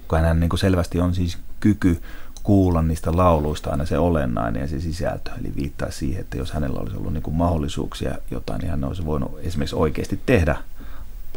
kun 0.08 0.18
hän 0.20 0.40
niin 0.40 0.50
kuin 0.50 0.60
selvästi 0.60 1.00
on 1.00 1.14
siis 1.14 1.38
kyky 1.60 2.00
kuulla 2.42 2.82
niistä 2.82 3.16
lauluista 3.16 3.70
aina 3.70 3.86
se 3.86 3.98
olennainen 3.98 4.60
ja 4.60 4.68
se 4.68 4.80
sisältö. 4.80 5.30
Eli 5.40 5.52
viittaa 5.56 5.90
siihen, 5.90 6.20
että 6.20 6.36
jos 6.36 6.52
hänellä 6.52 6.80
olisi 6.80 6.96
ollut 6.96 7.12
niin 7.12 7.22
kuin 7.22 7.34
mahdollisuuksia 7.34 8.14
jotain, 8.30 8.60
niin 8.60 8.70
hän 8.70 8.84
olisi 8.84 9.04
voinut 9.04 9.38
esimerkiksi 9.42 9.76
oikeasti 9.76 10.20
tehdä 10.26 10.56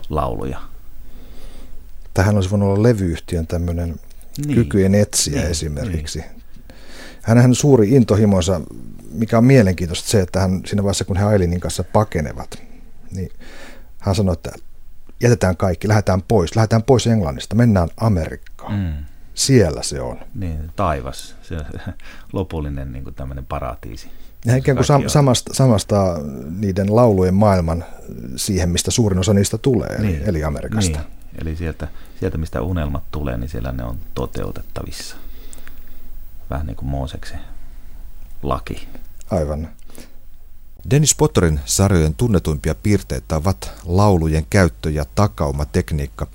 lauluja. 0.09 0.59
Tähän 2.13 2.35
olisi 2.35 2.49
voinut 2.49 2.69
olla 2.69 2.83
levyyhtiön 2.83 3.47
tämmöinen 3.47 3.95
niin. 4.45 4.55
kykyjen 4.55 4.95
etsiä 4.95 5.41
niin. 5.41 5.51
esimerkiksi. 5.51 6.19
Niin. 6.19 6.43
Hänhän 7.21 7.55
suuri 7.55 7.89
intohimonsa, 7.89 8.61
mikä 9.17 9.37
on 9.37 9.45
mielenkiintoista 9.45 10.09
se, 10.09 10.21
että 10.21 10.39
hän 10.39 10.61
siinä 10.65 10.83
vaiheessa, 10.83 11.05
kun 11.05 11.17
he 11.17 11.25
Ailinin 11.25 11.59
kanssa 11.59 11.83
pakenevat, 11.83 12.63
niin 13.11 13.31
hän 13.99 14.15
sanoi, 14.15 14.33
että 14.33 14.51
jätetään 15.21 15.57
kaikki, 15.57 15.87
lähdetään 15.87 16.21
pois, 16.21 16.55
lähdetään 16.55 16.83
pois 16.83 17.07
Englannista, 17.07 17.55
mennään 17.55 17.89
Amerikkaan. 17.97 18.73
Mm 18.73 19.05
siellä 19.37 19.83
se 19.83 20.01
on. 20.01 20.19
Niin, 20.35 20.71
taivas, 20.75 21.35
se 21.41 21.57
lopullinen 22.33 22.91
niin 22.91 23.03
kuin 23.03 23.15
tämmöinen 23.15 23.45
paratiisi. 23.45 24.11
Ja 24.45 24.55
ikään 24.55 24.77
kuin 24.77 24.85
sam- 24.85 25.09
samasta, 25.09 25.53
samasta 25.53 26.19
niiden 26.59 26.95
laulujen 26.95 27.33
maailman 27.33 27.85
siihen, 28.35 28.69
mistä 28.69 28.91
suurin 28.91 29.19
osa 29.19 29.33
niistä 29.33 29.57
tulee, 29.57 30.01
niin, 30.01 30.15
eli, 30.15 30.23
eli 30.25 30.43
Amerikasta. 30.43 30.99
Niin. 30.99 31.41
Eli 31.41 31.55
sieltä, 31.55 31.87
sieltä, 32.19 32.37
mistä 32.37 32.61
unelmat 32.61 33.03
tulee, 33.11 33.37
niin 33.37 33.49
siellä 33.49 33.71
ne 33.71 33.83
on 33.83 33.97
toteutettavissa. 34.13 35.15
Vähän 36.49 36.67
niin 36.67 36.75
kuin 36.75 36.89
Mooseksen 36.89 37.39
laki. 38.43 38.87
Aivan. 39.31 39.69
Dennis 40.89 41.15
Potterin 41.15 41.59
sarjojen 41.65 42.15
tunnetuimpia 42.15 42.75
piirteitä 42.75 43.35
ovat 43.35 43.71
laulujen 43.85 44.45
käyttö 44.49 44.89
ja 44.89 45.05
takaumatekniikka, 45.15 46.27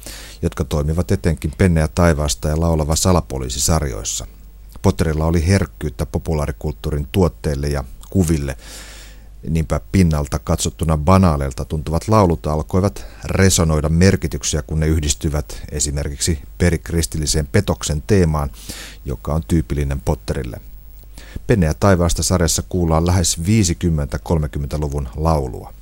jotka 0.42 0.64
toimivat 0.64 1.10
etenkin 1.12 1.52
Penne 1.58 1.80
ja 1.80 1.88
taivaasta 1.88 2.48
ja 2.48 2.60
laulava 2.60 2.96
salapoliisisarjoissa. 2.96 4.26
Potterilla 4.82 5.26
oli 5.26 5.46
herkkyyttä 5.46 6.06
populaarikulttuurin 6.06 7.08
tuotteille 7.12 7.68
ja 7.68 7.84
kuville. 8.10 8.56
Niinpä 9.48 9.80
pinnalta 9.92 10.38
katsottuna 10.38 10.96
banaaleilta 10.96 11.64
tuntuvat 11.64 12.08
laulut 12.08 12.46
alkoivat 12.46 13.06
resonoida 13.24 13.88
merkityksiä, 13.88 14.62
kun 14.62 14.80
ne 14.80 14.86
yhdistyvät 14.86 15.62
esimerkiksi 15.70 16.38
perikristilliseen 16.58 17.48
petoksen 17.52 18.02
teemaan, 18.06 18.50
joka 19.04 19.34
on 19.34 19.42
tyypillinen 19.48 20.00
Potterille– 20.00 20.60
Penne 21.46 21.66
ja 21.66 21.74
taivaasta 21.74 22.22
sarjassa 22.22 22.62
kuullaan 22.68 23.06
lähes 23.06 23.38
50-30-luvun 23.38 25.08
laulua. 25.16 25.74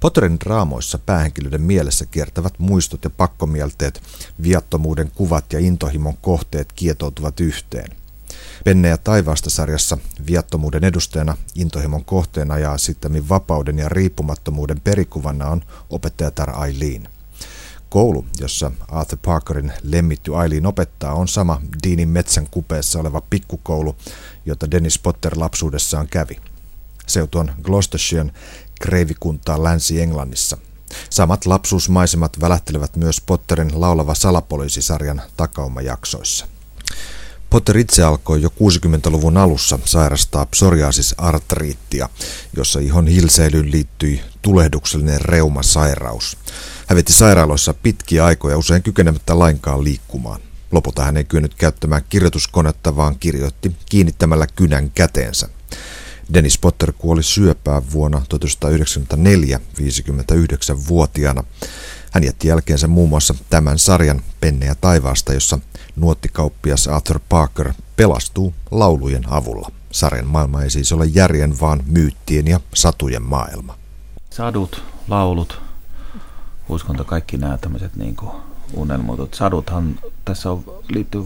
Potterin 0.00 0.40
draamoissa 0.40 0.98
päähenkilöiden 0.98 1.62
mielessä 1.62 2.06
kiertävät 2.06 2.58
muistot 2.58 3.04
ja 3.04 3.10
pakkomielteet, 3.10 4.02
viattomuuden 4.42 5.10
kuvat 5.14 5.52
ja 5.52 5.58
intohimon 5.58 6.16
kohteet 6.16 6.72
kietoutuvat 6.72 7.40
yhteen. 7.40 7.90
Penne 8.64 8.88
ja 8.88 8.98
taivaasta 8.98 9.50
sarjassa 9.50 9.98
viattomuuden 10.26 10.84
edustajana, 10.84 11.36
intohimon 11.54 12.04
kohteena 12.04 12.58
ja 12.58 12.78
sitten 12.78 13.28
vapauden 13.28 13.78
ja 13.78 13.88
riippumattomuuden 13.88 14.80
perikuvana 14.80 15.48
on 15.48 15.62
opettajatar 15.90 16.50
Aileen. 16.50 17.08
Koulu, 17.94 18.26
jossa 18.40 18.70
Arthur 18.88 19.18
Parkerin 19.24 19.72
lemmitty 19.82 20.36
Aileen 20.36 20.66
opettaa, 20.66 21.14
on 21.14 21.28
sama 21.28 21.60
Deanin 21.86 22.08
metsän 22.08 22.46
kupeessa 22.50 23.00
oleva 23.00 23.20
pikkukoulu, 23.30 23.96
jota 24.46 24.70
Dennis 24.70 24.98
Potter 24.98 25.32
lapsuudessaan 25.36 26.08
kävi. 26.08 26.40
Seutu 27.06 27.38
on 27.38 27.52
Gloucestershiren 27.62 28.32
kreivikuntaa 28.80 29.62
Länsi-Englannissa. 29.62 30.58
Samat 31.10 31.46
lapsuusmaisemat 31.46 32.40
välähtelevät 32.40 32.96
myös 32.96 33.20
Potterin 33.20 33.80
laulava 33.80 34.14
salapoliisisarjan 34.14 35.22
takaumajaksoissa. 35.36 36.46
Potter 37.50 37.78
itse 37.78 38.02
alkoi 38.02 38.42
jo 38.42 38.48
60-luvun 38.48 39.36
alussa 39.36 39.78
sairastaa 39.84 40.46
psoriasis-artriittia, 40.46 42.08
jossa 42.56 42.80
ihon 42.80 43.06
hilseilyyn 43.06 43.70
liittyi 43.70 44.20
tulehduksellinen 44.42 45.20
reumasairaus. 45.20 46.36
Hän 46.86 46.96
veti 46.96 47.12
sairaaloissa 47.12 47.74
pitkiä 47.74 48.24
aikoja 48.24 48.58
usein 48.58 48.82
kykenemättä 48.82 49.38
lainkaan 49.38 49.84
liikkumaan. 49.84 50.40
Lopulta 50.72 51.04
hän 51.04 51.16
ei 51.16 51.24
kyennyt 51.24 51.54
käyttämään 51.54 52.02
kirjoituskonetta, 52.08 52.96
vaan 52.96 53.18
kirjoitti 53.18 53.76
kiinnittämällä 53.90 54.46
kynän 54.46 54.90
käteensä. 54.90 55.48
Dennis 56.34 56.58
Potter 56.58 56.92
kuoli 56.92 57.22
syöpään 57.22 57.82
vuonna 57.92 58.22
1994 58.28 59.60
59-vuotiaana. 59.80 61.44
Hän 62.10 62.24
jätti 62.24 62.48
jälkeensä 62.48 62.86
muun 62.88 63.08
muassa 63.08 63.34
tämän 63.50 63.78
sarjan 63.78 64.22
Penneä 64.40 64.74
taivaasta, 64.74 65.32
jossa 65.32 65.58
nuottikauppias 65.96 66.88
Arthur 66.88 67.20
Parker 67.28 67.72
pelastuu 67.96 68.54
laulujen 68.70 69.32
avulla. 69.32 69.70
Sarjan 69.90 70.26
maailma 70.26 70.62
ei 70.62 70.70
siis 70.70 70.92
ole 70.92 71.06
järjen, 71.06 71.60
vaan 71.60 71.82
myyttien 71.86 72.46
ja 72.46 72.60
satujen 72.74 73.22
maailma. 73.22 73.78
Sadut, 74.30 74.82
laulut, 75.08 75.63
uskonto, 76.68 77.04
kaikki 77.04 77.36
nämä 77.36 77.58
tämmöiset 77.58 77.96
niin 77.96 78.16
unelmoitut 78.74 79.34
saduthan 79.34 79.98
tässä 80.24 80.50
on, 80.50 80.64
liittyy, 80.88 81.22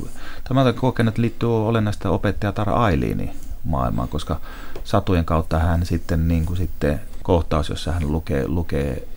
tämä 0.48 0.72
kokenut, 0.72 1.18
liittyy 1.18 1.66
olennaista 1.68 2.10
opettaja 2.10 2.52
Tara 2.52 2.72
Ailiini 2.72 3.32
maailmaan, 3.64 4.08
koska 4.08 4.40
satujen 4.84 5.24
kautta 5.24 5.58
hän 5.58 5.86
sitten, 5.86 6.28
niin 6.28 6.46
kuin 6.46 6.56
sitten 6.56 7.00
kohtaus, 7.22 7.68
jossa 7.68 7.92
hän 7.92 8.12
lukee, 8.12 8.48
lukee 8.48 9.08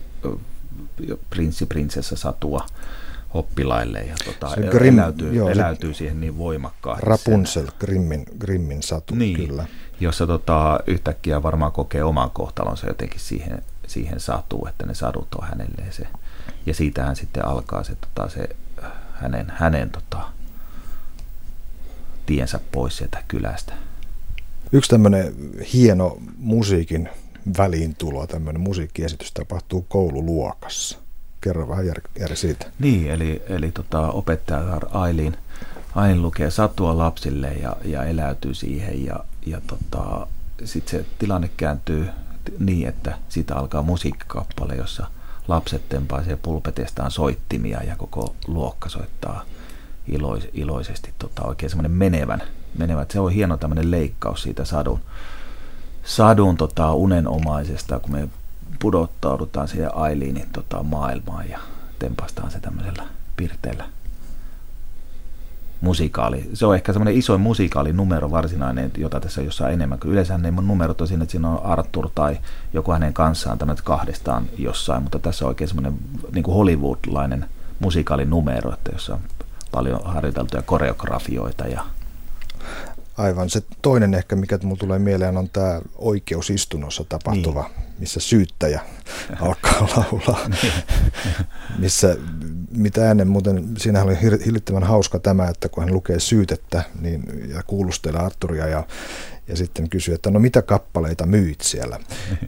prinssi, 1.30 1.66
prinsessa 1.66 2.16
satua 2.16 2.66
oppilaille 3.34 4.00
ja 4.00 4.14
tota, 4.24 4.56
Grimm, 4.70 4.98
eläytyy, 4.98 5.34
joo, 5.34 5.48
eläytyy 5.48 5.94
siihen 5.94 6.20
niin 6.20 6.38
voimakkaasti. 6.38 7.06
Rapunzel, 7.06 7.66
Grimmin, 7.80 8.24
Grimmin 8.38 8.82
satu, 8.82 9.14
niin, 9.14 9.36
kyllä. 9.36 9.66
Jossa 10.00 10.26
tota, 10.26 10.80
yhtäkkiä 10.86 11.42
varmaan 11.42 11.72
kokee 11.72 12.04
oman 12.04 12.30
kohtalonsa 12.30 12.86
jotenkin 12.86 13.20
siihen, 13.20 13.62
siihen 13.86 14.20
satuu, 14.20 14.66
että 14.66 14.86
ne 14.86 14.94
sadut 14.94 15.34
on 15.34 15.48
hänelle 15.48 15.84
se. 15.90 16.06
Ja 16.66 16.74
siitähän 16.74 17.16
sitten 17.16 17.44
alkaa 17.44 17.84
se, 17.84 17.94
tota, 17.94 18.28
se 18.28 18.48
hänen, 19.12 19.52
hänen 19.56 19.90
tota, 19.90 20.20
tiensä 22.26 22.60
pois 22.72 22.96
sieltä 22.96 23.22
kylästä. 23.28 23.72
Yksi 24.72 24.90
tämmöinen 24.90 25.34
hieno 25.72 26.18
musiikin 26.38 27.08
väliintulo, 27.58 28.26
tämmöinen 28.26 28.60
musiikkiesitys 28.60 29.32
tapahtuu 29.32 29.86
koululuokassa. 29.88 30.98
Kerro 31.40 31.68
vähän 31.68 31.86
Jari, 31.86 32.36
siitä. 32.36 32.66
Niin, 32.78 33.10
eli, 33.10 33.42
eli 33.48 33.72
tota, 33.72 34.10
opettaja 34.10 34.80
Ailin, 34.90 35.36
Ailin 35.94 36.22
lukee 36.22 36.50
satua 36.50 36.98
lapsille 36.98 37.52
ja, 37.52 37.76
ja 37.84 38.04
eläytyy 38.04 38.54
siihen 38.54 39.04
ja, 39.04 39.24
ja 39.46 39.60
tota, 39.66 40.26
sitten 40.64 41.00
se 41.00 41.06
tilanne 41.18 41.50
kääntyy 41.56 42.08
niin, 42.58 42.88
että 42.88 43.18
siitä 43.28 43.56
alkaa 43.56 43.82
musiikkikappale, 43.82 44.74
jossa 44.74 45.06
lapset 45.48 45.88
tempaisee 45.88 46.36
pulpetestaan 46.36 47.10
soittimia 47.10 47.82
ja 47.82 47.96
koko 47.96 48.34
luokka 48.46 48.88
soittaa 48.88 49.44
ilois, 50.06 50.48
iloisesti 50.52 51.14
tota, 51.18 51.42
oikein 51.42 51.70
semmoinen 51.70 51.92
menevän, 51.92 52.42
menevän. 52.78 53.06
Se 53.10 53.20
on 53.20 53.32
hieno 53.32 53.56
tämmöinen 53.56 53.90
leikkaus 53.90 54.42
siitä 54.42 54.64
sadun, 54.64 55.00
sadun 56.04 56.56
tota, 56.56 56.92
unenomaisesta, 56.92 57.98
kun 57.98 58.12
me 58.12 58.28
pudottaudutaan 58.78 59.68
siihen 59.68 59.96
Ailiinin 59.96 60.48
tota, 60.52 60.82
maailmaan 60.82 61.48
ja 61.48 61.58
tempastaan 61.98 62.50
se 62.50 62.60
tämmöisellä 62.60 63.02
pirteellä 63.36 63.84
musikaali. 65.82 66.50
Se 66.54 66.66
on 66.66 66.74
ehkä 66.74 66.92
semmoinen 66.92 67.16
isoin 67.16 67.40
numero 67.92 68.30
varsinainen, 68.30 68.90
jota 68.96 69.20
tässä 69.20 69.42
jossain 69.42 69.74
enemmän. 69.74 69.98
Yleensä 70.04 70.38
ne 70.38 70.50
numerot 70.50 71.00
on 71.00 71.08
siinä, 71.08 71.22
että 71.22 71.32
siinä 71.32 71.48
on 71.48 71.64
Arthur 71.64 72.08
tai 72.14 72.38
joku 72.72 72.92
hänen 72.92 73.12
kanssaan 73.12 73.58
tämmöinen 73.58 73.84
kahdestaan 73.84 74.44
jossain, 74.58 75.02
mutta 75.02 75.18
tässä 75.18 75.44
on 75.44 75.48
oikein 75.48 75.68
semmoinen 75.68 75.94
niin 76.32 76.42
kuin 76.42 76.54
Hollywoodlainen 76.54 77.46
numero, 78.24 78.72
että 78.72 78.90
jossa 78.92 79.14
on 79.14 79.20
paljon 79.72 80.00
harjoiteltuja 80.04 80.62
koreografioita. 80.62 81.66
Ja... 81.66 81.84
Aivan. 83.16 83.50
Se 83.50 83.62
toinen 83.82 84.14
ehkä, 84.14 84.36
mikä 84.36 84.58
mulle 84.62 84.78
tulee 84.78 84.98
mieleen, 84.98 85.36
on 85.36 85.48
tämä 85.52 85.80
oikeusistunnossa 85.98 87.04
tapahtuva, 87.08 87.62
niin. 87.62 87.92
missä 87.98 88.20
syyttäjä 88.20 88.80
alkaa 89.40 89.88
laulaa. 89.96 90.48
Niin. 90.48 90.72
missä, 91.78 92.16
mitä 92.76 93.10
ennen 93.10 93.28
muuten, 93.28 93.68
siinähän 93.78 94.08
oli 94.08 94.18
hillittävän 94.20 94.82
hauska 94.82 95.18
tämä, 95.18 95.48
että 95.48 95.68
kun 95.68 95.84
hän 95.84 95.94
lukee 95.94 96.20
syytettä 96.20 96.82
niin, 97.00 97.50
ja 97.54 97.62
kuulustelee 97.62 98.20
Arturia 98.20 98.66
ja 98.66 98.84
ja 99.48 99.56
sitten 99.56 99.90
kysyi, 99.90 100.14
että 100.14 100.30
no 100.30 100.38
mitä 100.38 100.62
kappaleita 100.62 101.26
myit 101.26 101.60
siellä? 101.60 101.98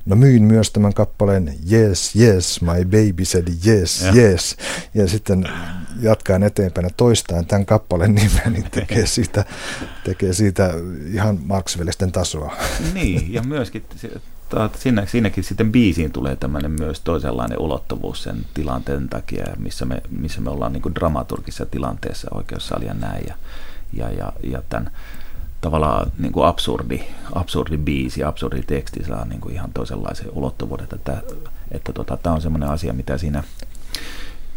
No 0.06 0.16
myin 0.16 0.42
myös 0.42 0.70
tämän 0.70 0.94
kappaleen 0.94 1.54
Yes, 1.72 2.16
yes, 2.16 2.60
my 2.62 2.84
baby 2.84 3.24
said 3.24 3.48
yes, 3.66 4.02
ja. 4.02 4.12
yes. 4.12 4.56
Ja 4.94 5.08
sitten 5.08 5.48
jatkaen 6.00 6.42
eteenpäin 6.42 6.84
ja 6.84 6.90
toistaen 6.96 7.46
tämän 7.46 7.66
kappaleen 7.66 8.14
nimen, 8.14 8.52
niin 8.52 8.70
tekee 8.70 9.06
siitä, 9.06 9.44
tekee 10.04 10.32
siitä 10.32 10.70
ihan 11.12 11.38
Marksvelisten 11.44 12.12
tasoa. 12.12 12.56
Niin, 12.94 13.32
ja 13.32 13.42
myöskin 13.42 13.84
siinä, 14.76 15.07
siinäkin 15.07 15.44
sitten 15.44 15.72
biisiin 15.72 16.12
tulee 16.12 16.37
tämmöinen 16.37 16.70
myös 16.70 17.00
toisenlainen 17.00 17.59
ulottuvuus 17.59 18.22
sen 18.22 18.44
tilanteen 18.54 19.09
takia, 19.09 19.44
missä 19.59 19.85
me, 19.85 20.02
missä 20.11 20.40
me 20.40 20.50
ollaan 20.50 20.72
niin 20.72 20.94
dramaturgisessa 20.94 21.66
tilanteessa 21.66 22.28
oikeussalia 22.35 22.94
näin. 22.94 23.24
Ja, 23.28 23.35
ja, 23.92 24.11
ja, 24.11 24.33
ja 24.42 24.62
tämän 24.68 24.90
tavallaan 25.61 26.12
niin 26.18 26.33
kuin 26.33 26.46
absurdi, 26.46 27.00
absurdi 27.35 27.76
biisi, 27.76 28.24
absurdi 28.24 28.62
teksti 28.62 29.04
saa 29.04 29.24
niin 29.24 29.40
kuin 29.40 29.54
ihan 29.54 29.70
toisenlaisen 29.74 30.30
ulottuvuuden. 30.33 30.87
Että, 30.92 31.22
että 31.70 31.92
tota, 31.92 32.16
tämä 32.16 32.35
on 32.35 32.40
semmoinen 32.40 32.68
asia, 32.68 32.92
mitä 32.92 33.18
siinä, 33.18 33.44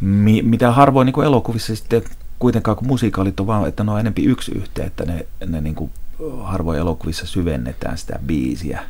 mi, 0.01 0.41
mitä 0.41 0.71
harvoin 0.71 1.05
niin 1.05 1.13
kuin 1.13 1.27
elokuvissa 1.27 1.75
sitten 1.75 2.03
kuitenkaan, 2.39 2.77
kun 2.77 2.87
musiikaalit 2.87 3.39
on 3.39 3.47
vaan, 3.47 3.67
että 3.67 3.83
ne 3.83 3.91
on 3.91 3.99
enempi 3.99 4.25
yksi 4.25 4.51
yhteen, 4.51 4.87
että 4.87 5.05
ne, 5.05 5.27
ne 5.47 5.61
niin 5.61 5.75
kuin 5.75 5.91
harvoin 6.43 6.79
elokuvissa 6.79 7.25
syvennetään 7.25 7.97
sitä 7.97 8.19
biisiä 8.25 8.83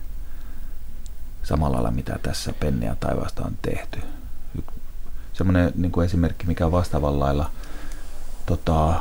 samalla 1.48 1.76
lailla, 1.76 1.92
mitä 1.92 2.20
tässä 2.24 2.54
Penniä 2.60 2.96
taivaasta 3.00 3.44
on 3.46 3.58
tehty. 3.62 4.00
Semmoinen 5.34 5.72
niin 5.76 5.92
kuin 5.92 6.06
esimerkki, 6.06 6.48
mikä 6.48 6.66
on 6.66 6.72
vastaavan 6.72 7.20
lailla 7.20 7.52
tota, 8.46 9.00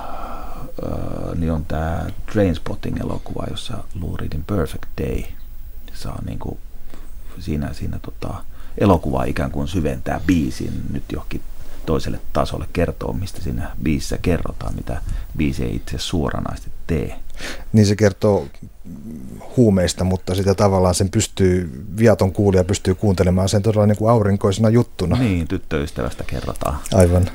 niin 1.37 1.53
on 1.53 1.65
tämä 1.65 2.07
Trainspotting-elokuva, 2.33 3.47
jossa 3.51 3.85
Lou 4.01 4.17
Reedin 4.17 4.45
Perfect 4.45 4.87
Day 5.03 5.23
saa 5.93 6.19
niin 6.27 6.39
kuin 6.39 6.59
siinä, 7.39 7.73
siinä 7.73 7.99
tota, 7.99 8.35
elokuva 8.79 9.25
ikään 9.25 9.51
kuin 9.51 9.69
syventää 9.69 10.21
biisin 10.27 10.83
nyt 10.93 11.05
johonkin 11.13 11.43
toiselle 11.87 12.21
tasolle, 12.33 12.67
kertoo 12.73 13.13
mistä 13.13 13.41
siinä 13.41 13.71
biisissä 13.83 14.19
kerrotaan, 14.19 14.75
mitä 14.75 15.01
biisi 15.37 15.65
ei 15.65 15.77
itse 15.77 15.99
suoranaisesti 15.99 16.71
tee. 16.87 17.19
Niin 17.73 17.87
se 17.87 17.97
kertoo 17.97 18.47
huumeista, 19.57 20.05
mutta 20.05 20.35
sitä 20.35 20.55
tavallaan 20.55 20.95
sen 20.95 21.11
pystyy, 21.11 21.85
viaton 21.99 22.33
kuulija 22.33 22.65
pystyy 22.65 22.95
kuuntelemaan 22.95 23.49
sen 23.49 23.63
todella 23.63 23.87
niin 23.87 23.97
kuin 23.97 24.11
aurinkoisena 24.11 24.69
juttuna. 24.69 25.17
Niin, 25.19 25.49
tyttöystävästä 25.49 26.25
kerrotaan. 26.25 26.79
Aivan 26.95 27.31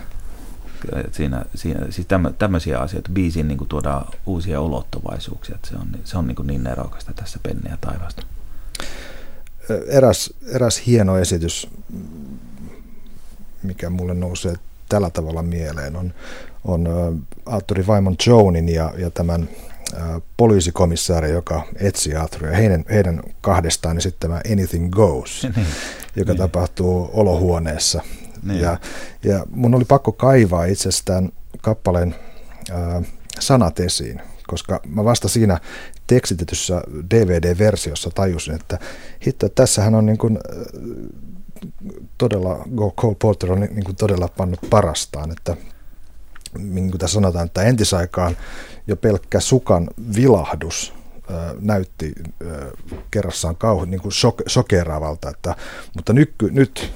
siinä, 1.11 1.45
siinä, 1.55 1.79
siis 1.89 2.07
tämmöisiä 2.37 2.79
asioita, 2.79 3.09
biisiin 3.13 3.47
niin 3.47 3.67
tuodaan 3.69 4.05
uusia 4.25 4.61
ulottuvaisuuksia, 4.61 5.55
että 5.55 5.69
se 5.69 5.75
on, 5.75 5.87
se 6.03 6.17
on 6.17 6.27
niin, 6.27 6.35
kuin 6.35 6.47
niin 6.47 6.63
nerokasta 6.63 7.13
tässä 7.13 7.39
Penniä 7.43 7.77
taivasta. 7.81 8.23
Eräs, 9.87 10.33
eräs 10.47 10.81
hieno 10.87 11.17
esitys, 11.17 11.67
mikä 13.63 13.89
mulle 13.89 14.13
nousee 14.13 14.55
tällä 14.89 15.09
tavalla 15.09 15.43
mieleen, 15.43 15.95
on, 15.95 16.13
on 16.65 16.89
Arturi 17.45 17.87
Vaimon 17.87 18.15
Jonin 18.27 18.69
ja, 18.69 18.93
ja 18.97 19.09
tämän 19.09 19.49
poliisikomissaari, 20.37 21.31
joka 21.31 21.67
etsii 21.75 22.15
Arturia. 22.15 22.55
Heidän, 22.55 22.85
heidän 22.89 23.23
kahdestaan 23.41 23.97
esittämä 23.97 24.41
Anything 24.51 24.89
Goes, 24.89 25.43
niin, 25.55 25.67
joka 26.15 26.31
niin. 26.31 26.37
tapahtuu 26.37 27.09
olohuoneessa 27.13 28.01
niin. 28.43 28.61
Ja, 28.61 28.77
ja 29.23 29.45
mun 29.49 29.75
oli 29.75 29.85
pakko 29.85 30.11
kaivaa 30.11 30.65
itsestään 30.65 31.29
kappaleen 31.61 32.15
ää, 32.71 33.01
sanat 33.39 33.79
esiin, 33.79 34.21
koska 34.47 34.79
mä 34.87 35.03
vasta 35.05 35.27
siinä 35.27 35.59
tekstitetyssä 36.07 36.81
DVD-versiossa 37.09 38.09
tajusin, 38.15 38.55
että 38.55 38.79
hitto, 39.25 39.49
tässähän 39.49 39.95
on 39.95 40.05
niin 40.05 40.17
kuin, 40.17 40.39
todella, 42.17 42.65
Cole 42.97 43.15
Porter 43.21 43.51
on 43.51 43.59
niin 43.59 43.83
kuin 43.83 43.95
todella 43.95 44.27
pannut 44.27 44.59
parastaan, 44.69 45.31
että 45.31 45.57
niin 46.57 46.89
kuin 46.89 46.99
tässä 46.99 47.13
sanotaan, 47.13 47.45
että 47.45 47.63
entisaikaan 47.63 48.37
jo 48.87 48.95
pelkkä 48.95 49.39
sukan 49.39 49.89
vilahdus 50.15 50.93
näytti 51.59 52.13
kerrassaan 53.11 53.55
kauhu, 53.55 53.85
niin 53.85 54.01
kuin 54.01 54.11
shok, 54.11 54.41
shokeraavalta, 54.49 55.29
että, 55.29 55.55
mutta 55.95 56.13
nyt, 56.13 56.33
nyt 56.51 56.93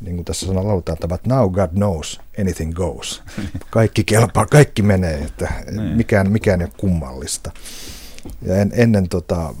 niin 0.00 0.16
kuin 0.16 0.24
tässä 0.24 0.46
sanalla 0.46 0.68
lauletaan, 0.68 0.98
että 1.02 1.18
now 1.34 1.50
God 1.50 1.70
knows 1.70 2.20
anything 2.40 2.72
goes. 2.72 3.22
Kaikki 3.70 4.04
kelpaa, 4.04 4.46
kaikki 4.46 4.82
menee, 4.82 5.18
että 5.18 5.52
niin. 5.70 5.82
mikään, 5.82 6.32
mikään 6.32 6.60
ei 6.60 6.64
ole 6.64 6.72
kummallista. 6.76 7.50
Ja 8.42 8.56
en, 8.56 8.72
ennen 8.74 9.08
tota, 9.08 9.54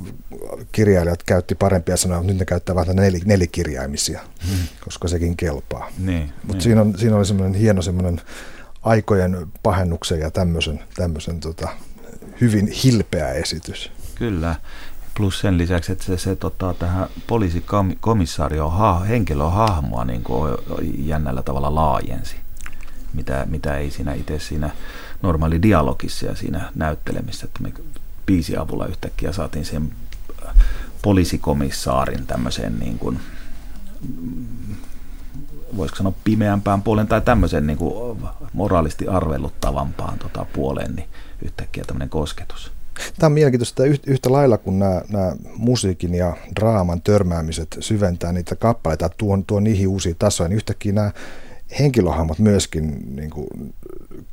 kirjailijat 0.72 1.22
käytti 1.22 1.54
parempia 1.54 1.96
sanoja, 1.96 2.18
mutta 2.18 2.32
nyt 2.32 2.38
ne 2.38 2.44
käyttää 2.44 2.74
vain 2.74 2.96
nel, 2.96 3.20
nelikirjaimisia, 3.24 4.20
hmm. 4.46 4.58
koska 4.84 5.08
sekin 5.08 5.36
kelpaa. 5.36 5.88
Niin, 5.98 6.32
mutta 6.36 6.52
niin. 6.52 6.60
siinä, 6.60 6.80
on, 6.80 6.98
siinä 6.98 7.16
oli 7.16 7.26
semmoinen 7.26 7.60
hieno 7.60 7.82
semmoinen 7.82 8.20
aikojen 8.82 9.46
pahennuksen 9.62 10.20
ja 10.20 10.30
tämmöisen, 10.30 10.80
tämmöisen 10.96 11.40
tota, 11.40 11.68
hyvin 12.40 12.68
hilpeä 12.68 13.32
esitys. 13.32 13.92
Kyllä. 14.14 14.54
Plus 15.16 15.40
sen 15.40 15.58
lisäksi, 15.58 15.92
että 15.92 16.04
se, 16.04 16.18
se 16.18 16.36
tota, 16.36 16.74
tähän 16.78 17.08
poliisikomissaario 17.26 18.68
ha, 18.68 19.00
henkilöhahmoa 19.00 20.04
niin 20.04 20.22
kuin 20.22 20.54
jännällä 20.98 21.42
tavalla 21.42 21.74
laajensi, 21.74 22.36
mitä, 23.12 23.46
mitä 23.50 23.76
ei 23.76 23.90
siinä 23.90 24.14
itse 24.14 24.38
siinä 24.38 24.70
normaali 25.22 25.62
dialogissa 25.62 26.26
ja 26.26 26.34
siinä 26.34 26.70
näyttelemissä, 26.74 27.46
että 27.46 27.62
me 27.62 27.72
biisin 28.26 28.58
avulla 28.58 28.86
yhtäkkiä 28.86 29.32
saatiin 29.32 29.64
sen 29.64 29.92
poliisikomissaarin 31.02 32.26
tämmöiseen 32.26 32.78
niin 32.78 32.98
kuin, 32.98 33.20
voisiko 35.76 35.96
sanoa 35.96 36.12
pimeämpään 36.24 36.82
puolen 36.82 37.06
tai 37.06 37.20
tämmöisen 37.20 37.66
niin 37.66 37.78
kuin 37.78 38.18
moraalisti 38.52 39.08
arveluttavampaan 39.08 40.18
tota, 40.18 40.46
puoleen, 40.52 40.94
niin 40.94 41.08
yhtäkkiä 41.42 41.84
tämmöinen 41.86 42.08
kosketus. 42.08 42.72
Tämä 43.18 43.26
on 43.26 43.32
mielenkiintoista 43.32 43.84
että 43.84 44.10
yhtä 44.10 44.32
lailla, 44.32 44.58
kun 44.58 44.78
nämä, 44.78 45.02
nämä 45.08 45.32
musiikin 45.56 46.14
ja 46.14 46.36
draaman 46.56 47.02
törmäämiset 47.02 47.76
syventää 47.80 48.32
niitä 48.32 48.56
kappaleita, 48.56 49.08
tuon, 49.08 49.44
tuon 49.44 49.64
niihin 49.64 49.88
uusia 49.88 50.14
tasoja, 50.18 50.48
niin 50.48 50.56
yhtäkkiä 50.56 50.92
nämä 50.92 51.12
henkilöhahmot 51.78 52.38
myöskin 52.38 53.16
niin 53.16 53.30
kuin, 53.30 53.74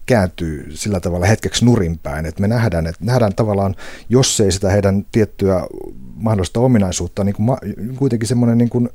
kääntyy 0.05 0.71
sillä 0.75 0.99
tavalla 0.99 1.25
hetkeksi 1.25 1.65
nurinpäin, 1.65 2.25
että 2.25 2.41
me 2.41 2.47
nähdään, 2.47 2.87
että 2.87 3.05
nähdään 3.05 3.35
tavallaan, 3.35 3.75
jos 4.09 4.39
ei 4.39 4.51
sitä 4.51 4.69
heidän 4.69 5.05
tiettyä 5.11 5.67
mahdollista 6.15 6.59
ominaisuutta, 6.59 7.23
niin 7.23 7.35
kuin, 7.35 7.47
kuitenkin 7.95 8.27
semmoinen 8.27 8.57
niin 8.57 8.69
kuin, 8.69 8.89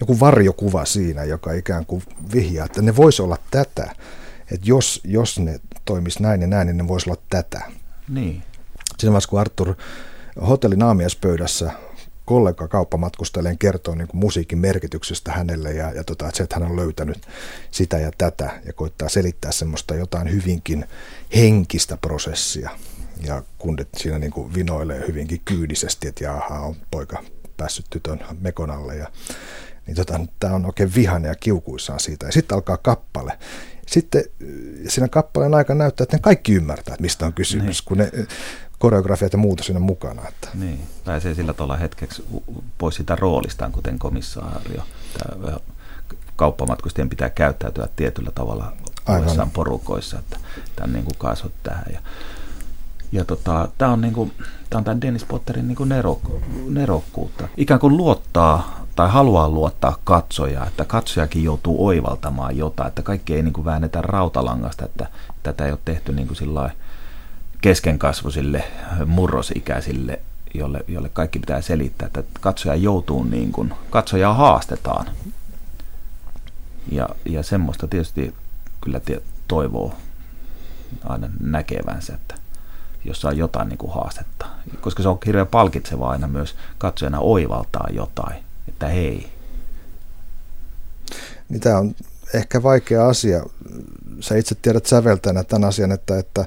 joku 0.00 0.20
varjokuva 0.20 0.84
siinä, 0.84 1.24
joka 1.24 1.52
ikään 1.52 1.86
kuin 1.86 2.02
vihjaa, 2.34 2.66
että 2.66 2.82
ne 2.82 2.96
voisi 2.96 3.22
olla 3.22 3.36
tätä, 3.50 3.94
että 4.52 4.68
jos, 4.68 5.00
jos 5.04 5.38
ne 5.38 5.60
toimisi 5.84 6.22
näin 6.22 6.40
ja 6.40 6.46
näin, 6.46 6.66
niin 6.66 6.76
ne 6.76 6.88
voisi 6.88 7.10
olla 7.10 7.20
tätä. 7.30 7.62
Niin. 8.08 8.42
Siinä 8.98 9.12
vaiheessa, 9.12 9.30
kun 9.30 9.40
Artur 9.40 9.74
hotellin 10.48 10.82
aamiaispöydässä 10.82 11.70
kollega 12.24 12.68
kauppamatkustajalleen 12.68 13.58
kertoo 13.58 13.94
niin 13.94 14.08
kuin 14.08 14.20
musiikin 14.20 14.58
merkityksestä 14.58 15.32
hänelle 15.32 15.72
ja, 15.72 15.92
ja 15.92 16.04
tota, 16.04 16.26
että, 16.26 16.36
se, 16.36 16.42
että 16.42 16.56
hän 16.56 16.70
on 16.70 16.76
löytänyt 16.76 17.28
sitä 17.70 17.98
ja 17.98 18.10
tätä 18.18 18.60
ja 18.66 18.72
koittaa 18.72 19.08
selittää 19.08 19.52
semmoista 19.52 19.94
jotain 19.94 20.32
hyvinkin 20.32 20.84
henkistä 21.36 21.96
prosessia. 21.96 22.70
Ja 23.26 23.42
kundit 23.58 23.88
siinä 23.96 24.18
niin 24.18 24.32
kuin 24.32 24.54
vinoilee 24.54 25.04
hyvinkin 25.08 25.40
kyydisesti, 25.44 26.08
että 26.08 26.24
jaha, 26.24 26.60
on 26.60 26.76
poika 26.90 27.22
päässyt 27.56 27.86
tytön 27.90 28.20
mekonalle 28.40 28.96
ja 28.96 29.08
niin 29.86 29.96
tota, 29.96 30.20
tämä 30.40 30.54
on 30.54 30.66
oikein 30.66 30.94
vihane 30.94 31.28
ja 31.28 31.34
kiukuissaan 31.34 32.00
siitä. 32.00 32.26
Ja 32.26 32.32
sitten 32.32 32.54
alkaa 32.54 32.76
kappale. 32.76 33.38
Sitten 33.86 34.24
siinä 34.88 35.08
kappaleen 35.08 35.54
aikana 35.54 35.78
näyttää, 35.78 36.02
että 36.02 36.16
ne 36.16 36.20
kaikki 36.20 36.54
ymmärtää, 36.54 36.94
että 36.94 37.02
mistä 37.02 37.26
on 37.26 37.32
kysymys, 37.32 37.80
niin. 37.80 37.86
kun 37.88 37.98
ne 37.98 38.10
koreografiat 38.84 39.32
ja 39.32 39.38
muuta 39.38 39.62
sinne 39.62 39.80
mukana. 39.80 40.22
Että. 40.28 40.48
Niin, 40.54 40.80
pääsee 41.04 41.34
sillä 41.34 41.52
tavalla 41.52 41.76
hetkeksi 41.76 42.24
pois 42.78 42.94
sitä 42.94 43.16
roolistaan, 43.16 43.72
kuten 43.72 43.98
komissaario. 43.98 44.82
Tämä 45.18 45.56
kauppamatkustajien 46.36 47.08
pitää 47.08 47.30
käyttäytyä 47.30 47.88
tietyllä 47.96 48.30
tavalla 48.34 48.72
Aivan. 49.06 49.50
porukoissa, 49.50 50.18
että 50.18 50.36
tämän 50.76 50.92
niin 50.92 51.04
kuin 51.04 51.18
kasvot 51.18 51.52
tähän. 51.62 51.84
Ja, 51.92 52.00
ja 53.12 53.24
tota, 53.24 53.68
tämä 53.78 53.92
on, 53.92 54.00
niin 54.00 54.14
kuin, 54.14 54.32
tämä 54.70 54.78
on 54.78 54.84
tämän 54.84 55.00
Dennis 55.00 55.24
Potterin 55.24 55.68
niin 55.68 55.76
kuin 55.76 55.88
nerok, 55.88 56.20
nerokkuutta. 56.68 57.48
Ikään 57.56 57.80
kuin 57.80 57.96
luottaa 57.96 58.84
tai 58.96 59.08
haluaa 59.10 59.48
luottaa 59.48 59.98
katsoja, 60.04 60.66
että 60.66 60.84
katsojakin 60.84 61.44
joutuu 61.44 61.86
oivaltamaan 61.86 62.56
jotain, 62.56 62.88
että 62.88 63.02
kaikki 63.02 63.34
ei 63.34 63.42
niin 63.42 63.52
kuin 63.52 63.64
väännetä 63.64 64.02
rautalangasta, 64.02 64.84
että 64.84 65.06
tätä 65.42 65.64
ei 65.66 65.70
ole 65.70 65.78
tehty 65.84 66.12
niin 66.12 66.26
kuin 66.26 66.36
sillä 66.36 66.70
keskenkasvuisille, 67.64 68.64
murrosikäisille, 69.06 70.20
jolle, 70.54 70.84
jolle 70.88 71.08
kaikki 71.08 71.38
pitää 71.38 71.60
selittää, 71.60 72.06
että 72.06 72.22
katsoja 72.40 72.74
joutuu 72.74 73.22
niin 73.22 73.52
kuin, 73.52 73.74
katsojaa 73.90 74.34
haastetaan. 74.34 75.06
Ja, 76.92 77.08
ja 77.24 77.42
semmoista 77.42 77.88
tietysti 77.88 78.34
kyllä 78.80 79.00
toivoo 79.48 79.94
aina 81.04 81.28
näkevänsä, 81.40 82.14
että 82.14 82.34
jos 83.04 83.20
saa 83.20 83.32
jotain 83.32 83.68
niin 83.68 83.78
kuin 83.78 83.92
haastetta. 83.92 84.46
Koska 84.80 85.02
se 85.02 85.08
on 85.08 85.18
hirveän 85.26 85.46
palkitseva 85.46 86.10
aina 86.10 86.26
myös 86.26 86.56
katsojana 86.78 87.18
oivaltaa 87.20 87.88
jotain, 87.92 88.44
että 88.68 88.88
hei. 88.88 89.30
Niin 91.48 91.60
tämä 91.60 91.78
on 91.78 91.94
ehkä 92.34 92.62
vaikea 92.62 93.08
asia. 93.08 93.44
Sä 94.20 94.36
itse 94.36 94.54
tiedät 94.54 94.86
säveltäjänä 94.86 95.44
tämän 95.44 95.68
asian, 95.68 95.92
että, 95.92 96.18
että, 96.18 96.46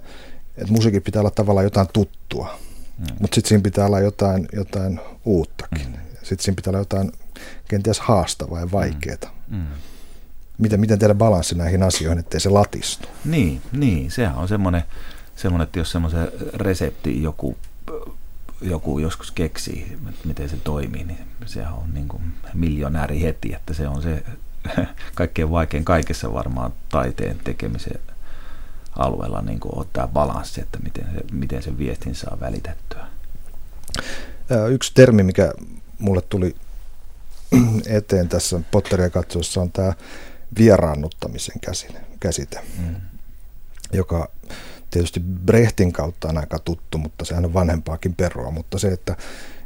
että 0.57 0.73
musiikin 0.73 1.01
pitää 1.01 1.19
olla 1.19 1.31
tavallaan 1.31 1.65
jotain 1.65 1.87
tuttua, 1.93 2.59
mm. 2.97 3.05
mutta 3.19 3.35
sitten 3.35 3.49
siinä 3.49 3.61
pitää 3.61 3.85
olla 3.85 3.99
jotain, 3.99 4.47
jotain 4.53 4.99
uuttakin. 5.25 5.87
Mm. 5.87 5.93
Sitten 6.13 6.39
siinä 6.39 6.55
pitää 6.55 6.71
olla 6.71 6.79
jotain 6.79 7.11
kenties 7.67 7.99
haastavaa 7.99 8.59
ja 8.59 8.71
vaikeaa. 8.71 9.33
Mm. 9.47 9.57
Mm. 9.57 9.65
Miten, 10.57 10.79
miten 10.79 10.99
tehdä 10.99 11.15
balanssi 11.15 11.55
näihin 11.55 11.83
asioihin, 11.83 12.19
ettei 12.19 12.39
se 12.39 12.49
latistu? 12.49 13.07
Niin, 13.25 13.61
niin 13.71 14.11
sehän 14.11 14.35
on 14.35 14.47
semmoinen, 14.47 14.83
semmoinen 15.35 15.63
että 15.65 15.79
jos 15.79 15.91
semmoisen 15.91 16.31
resepti 16.53 17.23
joku, 17.23 17.57
joku 18.61 18.99
joskus 18.99 19.31
keksii, 19.31 19.97
miten 20.25 20.49
se 20.49 20.57
toimii, 20.57 21.03
niin 21.03 21.19
sehän 21.45 21.73
on 21.73 21.93
niin 21.93 22.07
kuin 22.07 22.23
miljonääri 22.53 23.21
heti, 23.21 23.53
että 23.53 23.73
se 23.73 23.87
on 23.87 24.01
se 24.01 24.23
kaikkein 25.15 25.51
vaikein 25.51 25.85
kaikessa 25.85 26.33
varmaan 26.33 26.73
taiteen 26.89 27.39
tekemisen 27.43 27.99
alueella 28.97 29.41
niin 29.41 29.59
kuin 29.59 29.79
ottaa 29.79 30.07
balanssi, 30.07 30.61
että 30.61 30.79
miten 30.79 31.05
se, 31.13 31.21
miten 31.31 31.63
se 31.63 31.77
viestin 31.77 32.15
saa 32.15 32.37
välitettyä. 32.39 33.07
Yksi 34.69 34.91
termi, 34.93 35.23
mikä 35.23 35.53
mulle 35.99 36.21
tuli 36.21 36.55
eteen 37.85 38.29
tässä 38.29 38.61
Potteria 38.71 39.09
katsoessa 39.09 39.61
on 39.61 39.71
tämä 39.71 39.93
vieraannuttamisen 40.59 41.55
käsite, 42.19 42.59
mm. 42.79 42.95
joka 43.93 44.29
tietysti 44.91 45.19
Brehtin 45.19 45.93
kautta 45.93 46.27
on 46.27 46.37
aika 46.37 46.59
tuttu, 46.59 46.97
mutta 46.97 47.25
sehän 47.25 47.45
on 47.45 47.53
vanhempaakin 47.53 48.15
perua, 48.15 48.51
mutta 48.51 48.79
se, 48.79 48.87
että 48.87 49.15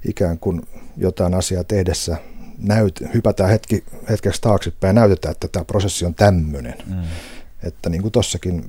ikään 0.05 0.39
kuin 0.39 0.67
jotain 0.97 1.33
asiaa 1.33 1.63
tehdessä 1.63 2.17
näyt, 2.57 3.03
hypätään 3.13 3.49
hetki, 3.49 3.83
hetkeksi 4.09 4.41
taaksepäin 4.41 4.89
ja 4.89 5.01
näytetään, 5.01 5.31
että 5.31 5.47
tämä 5.47 5.65
prosessi 5.65 6.05
on 6.05 6.15
tämmöinen. 6.15 6.75
Mm. 6.85 7.03
Että 7.63 7.89
niin 7.89 8.01
kuin 8.01 8.11
tossakin 8.11 8.65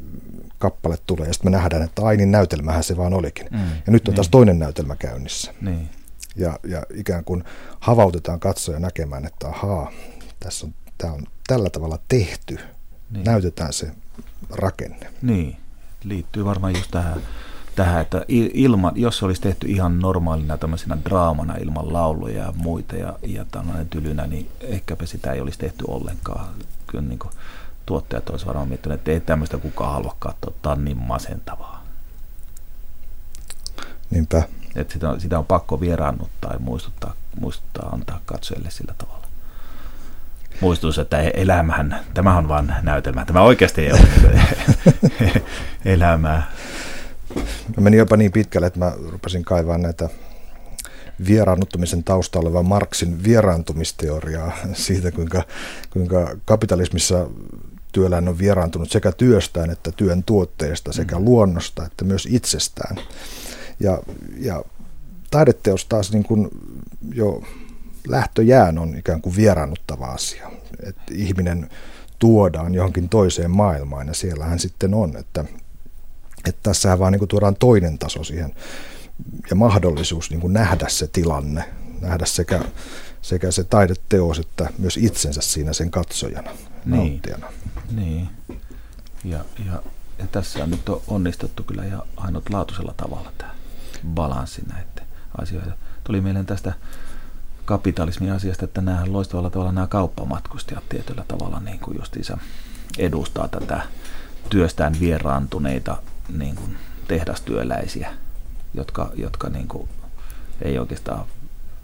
kappale 0.62 0.96
tulee 1.06 1.26
ja 1.26 1.32
sitten 1.32 1.52
me 1.52 1.56
nähdään, 1.56 1.82
että 1.82 2.02
ai 2.02 2.16
niin 2.16 2.30
näytelmähän 2.30 2.84
se 2.84 2.96
vaan 2.96 3.14
olikin. 3.14 3.46
Mm. 3.50 3.58
Ja 3.58 3.92
nyt 3.92 4.08
on 4.08 4.12
niin. 4.12 4.14
taas 4.14 4.28
toinen 4.28 4.58
näytelmä 4.58 4.96
käynnissä. 4.96 5.54
Niin. 5.60 5.90
Ja, 6.36 6.58
ja 6.64 6.82
ikään 6.94 7.24
kuin 7.24 7.44
havautetaan 7.80 8.40
katsoja 8.40 8.78
näkemään, 8.78 9.26
että 9.26 9.48
ahaa, 9.48 9.90
tässä 10.40 10.66
on, 10.66 10.74
tämä 10.98 11.12
on 11.12 11.22
tällä 11.46 11.70
tavalla 11.70 11.98
tehty. 12.08 12.58
Niin. 13.10 13.24
Näytetään 13.24 13.72
se 13.72 13.90
rakenne. 14.50 15.06
Niin, 15.22 15.56
liittyy 16.04 16.44
varmaan 16.44 16.74
just 16.74 16.90
tähän 16.90 17.22
tähän, 17.76 18.02
että 18.02 18.24
ilman, 18.28 18.92
jos 18.96 19.18
se 19.18 19.24
olisi 19.24 19.40
tehty 19.40 19.66
ihan 19.66 19.98
normaalina 19.98 20.58
tämmöisenä 20.58 20.98
draamana 21.04 21.54
ilman 21.54 21.92
lauluja 21.92 22.42
ja 22.42 22.52
muita 22.56 22.96
ja, 22.96 23.18
ja 23.22 23.44
tällainen 23.44 23.88
tylynä, 23.88 24.26
niin 24.26 24.48
ehkäpä 24.60 25.06
sitä 25.06 25.32
ei 25.32 25.40
olisi 25.40 25.58
tehty 25.58 25.84
ollenkaan. 25.88 26.48
Kyllä 26.86 27.04
niin 27.04 27.18
kuin 27.18 27.32
tuottajat 27.86 28.30
olisivat 28.30 28.48
varmaan 28.48 28.68
miettineet, 28.68 29.00
että 29.00 29.10
ei 29.10 29.20
tämmöistä 29.20 29.58
kukaan 29.58 29.92
halua 29.92 30.16
katsoa, 30.18 30.52
tämä 30.62 30.72
on 30.72 30.84
niin 30.84 30.96
masentavaa. 30.96 31.84
Niinpä. 34.10 34.42
Että 34.76 34.92
sitä, 34.92 35.18
sitä 35.18 35.38
on 35.38 35.46
pakko 35.46 35.80
vieraannuttaa 35.80 36.52
ja 36.52 36.58
muistuttaa, 36.58 37.14
muistuttaa 37.40 37.88
antaa 37.88 38.20
katsojille 38.26 38.70
sillä 38.70 38.94
tavalla 38.98 39.22
muistutus, 40.62 40.98
että 40.98 41.20
e- 41.20 41.32
elämähän, 41.34 42.00
tämä 42.14 42.36
on 42.36 42.48
vain 42.48 42.72
näytelmä. 42.82 43.24
Tämä 43.24 43.42
oikeasti 43.42 43.80
ei 43.80 43.92
ole 43.92 44.00
elämää. 45.94 46.50
Mä 47.76 47.80
menin 47.82 47.98
jopa 47.98 48.16
niin 48.16 48.32
pitkälle, 48.32 48.66
että 48.66 48.78
mä 48.78 48.92
rupesin 49.10 49.44
kaivaa 49.44 49.78
näitä 49.78 50.08
vieraannuttamisen 51.26 52.04
tausta 52.04 52.38
oleva 52.38 52.62
Marksin 52.62 53.24
vieraantumisteoriaa 53.24 54.52
siitä, 54.72 55.12
kuinka, 55.12 55.42
kuinka 55.90 56.36
kapitalismissa 56.44 57.26
työläinen 57.92 58.28
on 58.28 58.38
vieraantunut 58.38 58.90
sekä 58.90 59.12
työstään 59.12 59.70
että 59.70 59.92
työn 59.92 60.22
tuotteesta, 60.24 60.92
sekä 60.92 61.18
mm. 61.18 61.24
luonnosta 61.24 61.86
että 61.86 62.04
myös 62.04 62.28
itsestään. 62.30 62.96
Ja, 63.80 64.02
ja 64.38 64.64
taideteos 65.30 65.84
taas 65.84 66.12
niin 66.12 66.24
kuin 66.24 66.48
jo 67.14 67.42
lähtöjään 68.08 68.78
on 68.78 68.98
ikään 68.98 69.22
kuin 69.22 69.36
vieraannuttava 69.36 70.06
asia. 70.06 70.50
Että 70.82 71.02
ihminen 71.10 71.70
tuodaan 72.18 72.74
johonkin 72.74 73.08
toiseen 73.08 73.50
maailmaan 73.50 74.06
ja 74.06 74.14
siellähän 74.14 74.58
sitten 74.58 74.94
on, 74.94 75.16
että 75.16 75.44
että 76.48 76.60
tässähän 76.62 76.98
vaan 76.98 77.12
niin 77.12 77.18
kuin 77.18 77.28
tuodaan 77.28 77.56
toinen 77.56 77.98
taso 77.98 78.24
siihen 78.24 78.54
ja 79.50 79.56
mahdollisuus 79.56 80.30
niin 80.30 80.40
kuin 80.40 80.52
nähdä 80.52 80.88
se 80.88 81.06
tilanne, 81.06 81.64
nähdä 82.00 82.26
sekä, 82.26 82.60
sekä 83.22 83.50
se 83.50 83.64
taideteos 83.64 84.38
että 84.38 84.70
myös 84.78 84.96
itsensä 84.96 85.40
siinä 85.40 85.72
sen 85.72 85.90
katsojana, 85.90 86.50
niin. 86.84 86.96
nauttijana. 86.96 87.52
Niin, 87.94 88.28
ja, 89.24 89.44
ja, 89.66 89.82
ja 90.18 90.26
tässä 90.32 90.62
on 90.62 90.70
nyt 90.70 90.88
on 90.88 91.02
onnistuttu 91.08 91.62
kyllä 91.62 91.84
ihan 91.84 92.02
ainutlaatuisella 92.16 92.94
tavalla 92.96 93.32
tämä 93.38 93.54
balanssi 94.06 94.62
näiden 94.68 95.06
asioita. 95.38 95.72
Tuli 96.04 96.20
mieleen 96.20 96.46
tästä 96.46 96.72
kapitalismin 97.64 98.32
asiasta, 98.32 98.64
että 98.64 98.80
nämä 98.80 99.04
loistavalla 99.06 99.50
tavalla 99.50 99.72
nämä 99.72 99.86
kauppamatkustajat 99.86 100.88
tietyllä 100.88 101.24
tavalla 101.28 101.60
niin 101.60 101.78
kuin 101.78 101.96
justiinsa 101.98 102.38
edustaa 102.98 103.48
tätä 103.48 103.82
työstään 104.50 104.96
vieraantuneita 105.00 105.96
niin 106.28 106.56
kuin 106.56 106.76
tehdastyöläisiä, 107.08 108.12
jotka, 108.74 109.10
jotka 109.14 109.48
niin 109.48 109.68
kuin 109.68 109.88
ei 110.62 110.78
oikeastaan 110.78 111.24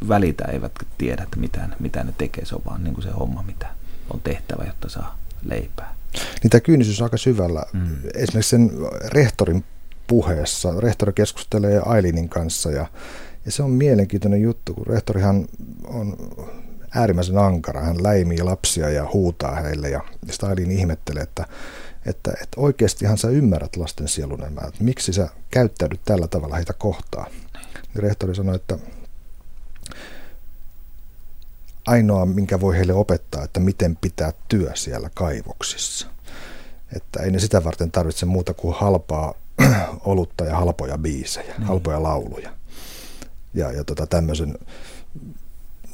välitä, 0.08 0.44
eivät 0.44 0.72
tiedä, 0.98 1.22
että 1.22 1.36
mitä, 1.36 1.68
mitä 1.78 2.04
ne 2.04 2.14
tekee. 2.18 2.44
Se 2.44 2.54
on 2.54 2.62
vaan 2.66 2.84
niin 2.84 2.94
kuin 2.94 3.04
se 3.04 3.10
homma, 3.10 3.42
mitä 3.42 3.66
on 4.10 4.20
tehtävä, 4.20 4.64
jotta 4.64 4.88
saa 4.88 5.18
leipää. 5.44 5.97
Niin 6.42 6.50
tämä 6.50 6.60
kyynisyys 6.60 7.00
on 7.00 7.04
aika 7.04 7.16
syvällä. 7.16 7.62
Mm. 7.72 7.96
Esimerkiksi 8.14 8.50
sen 8.50 8.70
rehtorin 9.04 9.64
puheessa, 10.06 10.80
rehtori 10.80 11.12
keskustelee 11.12 11.80
Ailinin 11.86 12.28
kanssa 12.28 12.70
ja, 12.70 12.86
ja 13.44 13.52
se 13.52 13.62
on 13.62 13.70
mielenkiintoinen 13.70 14.42
juttu, 14.42 14.74
kun 14.74 14.86
rehtorihan 14.86 15.46
on 15.84 16.16
äärimmäisen 16.94 17.38
ankara. 17.38 17.80
Hän 17.80 18.02
läimii 18.02 18.42
lapsia 18.42 18.90
ja 18.90 19.08
huutaa 19.12 19.54
heille 19.54 19.88
ja 19.90 20.00
sitä 20.30 20.46
Ailin 20.46 20.70
ihmettelee, 20.70 21.22
että 21.22 21.46
että, 22.06 22.30
että 22.30 22.60
oikeastihan 22.60 23.18
sä 23.18 23.28
ymmärrät 23.28 23.76
lasten 23.76 24.08
sielunelämää, 24.08 24.64
että 24.68 24.84
miksi 24.84 25.12
sä 25.12 25.28
käyttäydyt 25.50 26.00
tällä 26.04 26.28
tavalla 26.28 26.56
heitä 26.56 26.72
kohtaan. 26.72 27.30
Niin 27.54 28.02
rehtori 28.02 28.34
sanoi, 28.34 28.56
että 28.56 28.78
ainoa, 31.86 32.26
minkä 32.26 32.60
voi 32.60 32.76
heille 32.76 32.92
opettaa, 32.92 33.44
että 33.44 33.60
miten 33.60 33.96
pitää 33.96 34.32
työ 34.48 34.70
siellä 34.74 35.10
kaivoksissa. 35.14 36.06
Että 36.96 37.22
ei 37.22 37.30
ne 37.30 37.38
sitä 37.38 37.64
varten 37.64 37.90
tarvitse 37.90 38.26
muuta 38.26 38.54
kuin 38.54 38.74
halpaa 38.78 39.34
olutta 40.04 40.44
ja 40.44 40.56
halpoja 40.56 40.98
biisejä, 40.98 41.54
mm. 41.58 41.64
halpoja 41.64 42.02
lauluja. 42.02 42.50
Ja, 43.54 43.72
ja 43.72 43.84
tota, 43.84 44.06
tämmöisen 44.06 44.58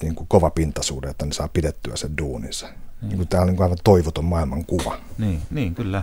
niin 0.03 0.15
kuin 0.15 0.29
kova 0.29 0.51
pintaisuuden, 0.51 1.11
että 1.11 1.27
ne 1.27 1.33
saa 1.33 1.49
pidettyä 1.49 1.97
sen 1.97 2.17
duuninsa. 2.19 2.67
Niin. 2.67 3.09
Niin 3.09 3.17
kuin 3.17 3.29
tämä 3.29 3.41
on 3.41 3.47
niin 3.47 3.57
kuin 3.57 3.65
aivan 3.65 3.79
toivoton 3.85 4.25
maailman 4.25 4.65
kuva. 4.65 4.99
Niin, 5.19 5.43
niin, 5.51 5.75
kyllä. 5.75 6.03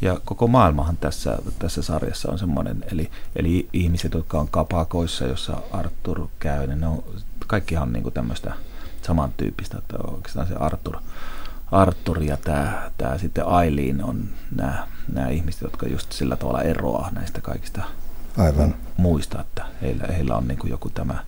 Ja 0.00 0.20
koko 0.24 0.46
maailmahan 0.46 0.96
tässä, 0.96 1.38
tässä 1.58 1.82
sarjassa 1.82 2.32
on 2.32 2.38
semmoinen, 2.38 2.84
eli, 2.92 3.10
eli 3.36 3.68
ihmiset, 3.72 4.14
jotka 4.14 4.40
on 4.40 4.48
kapakoissa, 4.48 5.24
jossa 5.24 5.62
Arthur 5.72 6.28
käy, 6.38 6.66
niin 6.66 6.80
ne 6.80 6.86
on, 6.86 7.04
kaikkihan 7.46 7.88
on 7.88 7.92
niin 7.92 8.02
kuin 8.02 8.12
tämmöistä 8.12 8.52
samantyyppistä, 9.02 9.78
että 9.78 9.96
oikeastaan 9.98 10.46
se 10.46 10.54
Arthur, 10.54 10.96
Arthur 11.72 12.22
ja 12.22 12.36
tämä, 12.36 12.90
tämä 12.98 13.18
sitten 13.18 13.46
Aileen 13.46 14.04
on 14.04 14.28
nämä, 14.56 14.86
nämä 15.12 15.28
ihmiset, 15.28 15.60
jotka 15.60 15.88
just 15.88 16.12
sillä 16.12 16.36
tavalla 16.36 16.62
eroaa 16.62 17.10
näistä 17.10 17.40
kaikista 17.40 17.82
Aivan. 18.36 18.74
muista, 18.96 19.40
että 19.40 19.64
heillä, 19.82 20.06
heillä 20.06 20.36
on 20.36 20.48
niin 20.48 20.58
kuin 20.58 20.70
joku 20.70 20.90
tämä, 20.90 21.24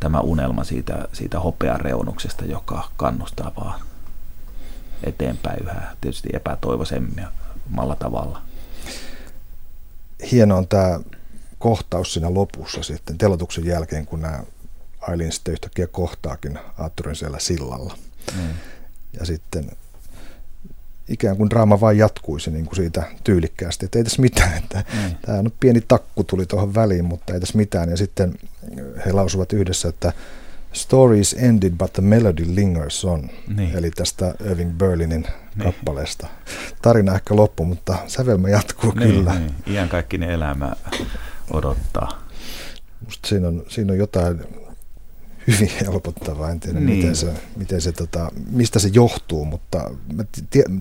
tämä 0.00 0.20
unelma 0.20 0.64
siitä, 0.64 1.08
siitä 1.12 1.40
hopeareunuksesta, 1.40 2.44
joka 2.44 2.88
kannustaa 2.96 3.52
vaan 3.56 3.80
eteenpäin 5.02 5.62
yhä 5.62 5.96
tietysti 6.00 6.28
epätoivoisemmalla 6.32 7.96
tavalla. 7.98 8.42
Hieno 10.32 10.56
on 10.56 10.68
tämä 10.68 11.00
kohtaus 11.58 12.12
siinä 12.12 12.34
lopussa 12.34 12.82
sitten 12.82 13.18
telotuksen 13.18 13.64
jälkeen, 13.64 14.06
kun 14.06 14.20
nämä 14.20 14.40
Ailin 15.00 15.32
sitten 15.32 15.52
yhtäkkiä 15.52 15.86
kohtaakin 15.86 16.58
Aatturin 16.78 17.16
siellä 17.16 17.38
sillalla. 17.38 17.96
Mm. 18.36 18.48
Ja 19.18 19.26
sitten 19.26 19.70
ikään 21.08 21.36
kuin 21.36 21.50
draama 21.50 21.80
vain 21.80 21.98
jatkuisi 21.98 22.50
niin 22.50 22.66
kuin 22.66 22.76
siitä 22.76 23.02
tyylikkäästi, 23.24 23.84
että 23.84 23.98
ei 23.98 24.04
tässä 24.04 24.22
mitään, 24.22 24.58
että 24.58 24.84
niin. 24.92 25.16
tämä 25.22 25.38
on 25.38 25.52
pieni 25.60 25.80
takku 25.80 26.24
tuli 26.24 26.46
tuohon 26.46 26.74
väliin, 26.74 27.04
mutta 27.04 27.34
ei 27.34 27.40
tässä 27.40 27.58
mitään. 27.58 27.90
Ja 27.90 27.96
sitten 27.96 28.34
he 29.06 29.12
lausuvat 29.12 29.52
yhdessä, 29.52 29.88
että 29.88 30.12
Story 30.72 31.20
is 31.20 31.36
ended, 31.38 31.72
but 31.78 31.92
the 31.92 32.02
melody 32.02 32.44
lingers 32.54 33.04
on. 33.04 33.30
Niin. 33.56 33.76
Eli 33.76 33.90
tästä 33.90 34.34
Irving 34.50 34.72
Berlinin 34.72 35.22
niin. 35.22 35.64
kappaleesta. 35.64 36.26
Tarina 36.82 37.14
ehkä 37.14 37.36
loppu, 37.36 37.64
mutta 37.64 37.98
sävelmä 38.06 38.48
jatkuu 38.48 38.92
niin, 38.92 39.10
kyllä. 39.10 39.34
Niin. 39.34 39.54
Iän 39.66 39.88
kaikki 39.88 40.18
ne 40.18 40.34
elämä 40.34 40.72
odottaa. 41.50 42.26
Musta 43.04 43.28
siinä 43.28 43.48
on, 43.48 43.64
siinä 43.68 43.92
on 43.92 43.98
jotain 43.98 44.40
hyvin 45.46 45.70
helpottavaa. 45.80 46.50
En 46.50 46.60
tiedä, 46.60 46.80
niin. 46.80 46.98
miten 46.98 47.16
se, 47.16 47.32
miten 47.56 47.80
se, 47.80 47.92
tota, 47.92 48.32
mistä 48.50 48.78
se 48.78 48.90
johtuu, 48.92 49.44
mutta 49.44 49.90
mä 50.14 50.24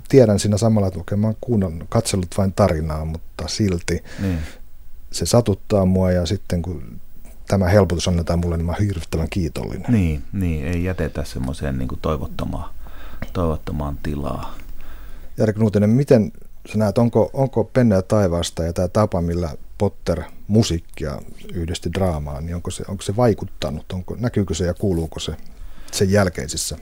tiedän 0.10 0.40
siinä 0.40 0.58
samalla, 0.58 0.88
että 0.88 1.00
okei, 1.00 1.18
mä 1.18 1.28
oon 1.28 1.38
kuunnellut, 1.42 1.88
katsellut 1.90 2.38
vain 2.38 2.54
tarinaa, 2.54 3.06
mutta 3.06 3.48
silti 3.48 4.04
niin. 4.20 4.40
se 5.12 5.26
satuttaa 5.26 5.86
mua 5.86 6.12
ja 6.12 6.26
sitten 6.26 6.62
kun 6.62 7.00
tämä 7.48 7.68
helpotus 7.68 8.08
annetaan 8.08 8.40
mulle, 8.40 8.58
niin 8.58 8.66
mä 8.66 8.72
oon 8.72 8.82
hirvittävän 8.82 9.30
kiitollinen. 9.30 9.92
Niin, 9.92 10.24
niin 10.34 10.66
ei 10.66 10.84
jätetä 10.84 11.24
semmoiseen 11.24 11.78
niin 11.78 11.90
toivottomaan, 12.02 12.74
toivottomaan 13.34 13.98
tilaa. 14.04 14.56
Jari 15.38 15.54
Knutinen, 15.54 15.90
miten 15.90 16.32
sä 16.66 16.78
näet, 16.78 16.98
onko, 16.98 17.30
onko 17.34 17.64
Penne 17.64 17.96
ja 17.96 18.02
taivaasta 18.02 18.64
ja 18.64 18.74
tämä 18.74 18.88
tapa, 18.88 19.22
millä 19.22 19.50
Potter 19.78 20.24
musiikkia 20.48 21.22
yhdesti 21.54 21.94
draamaan, 21.94 22.46
niin 22.46 22.56
onko 22.56 22.72
se, 22.72 22.84
onko 22.88 23.02
se 23.02 23.16
vaikuttanut? 23.16 23.92
Onko, 23.94 24.16
näkyykö 24.20 24.54
se 24.54 24.66
ja 24.66 24.74
kuuluuko 24.74 25.20
se 25.20 25.36
sen 25.92 26.12
jälkeisissä 26.12 26.78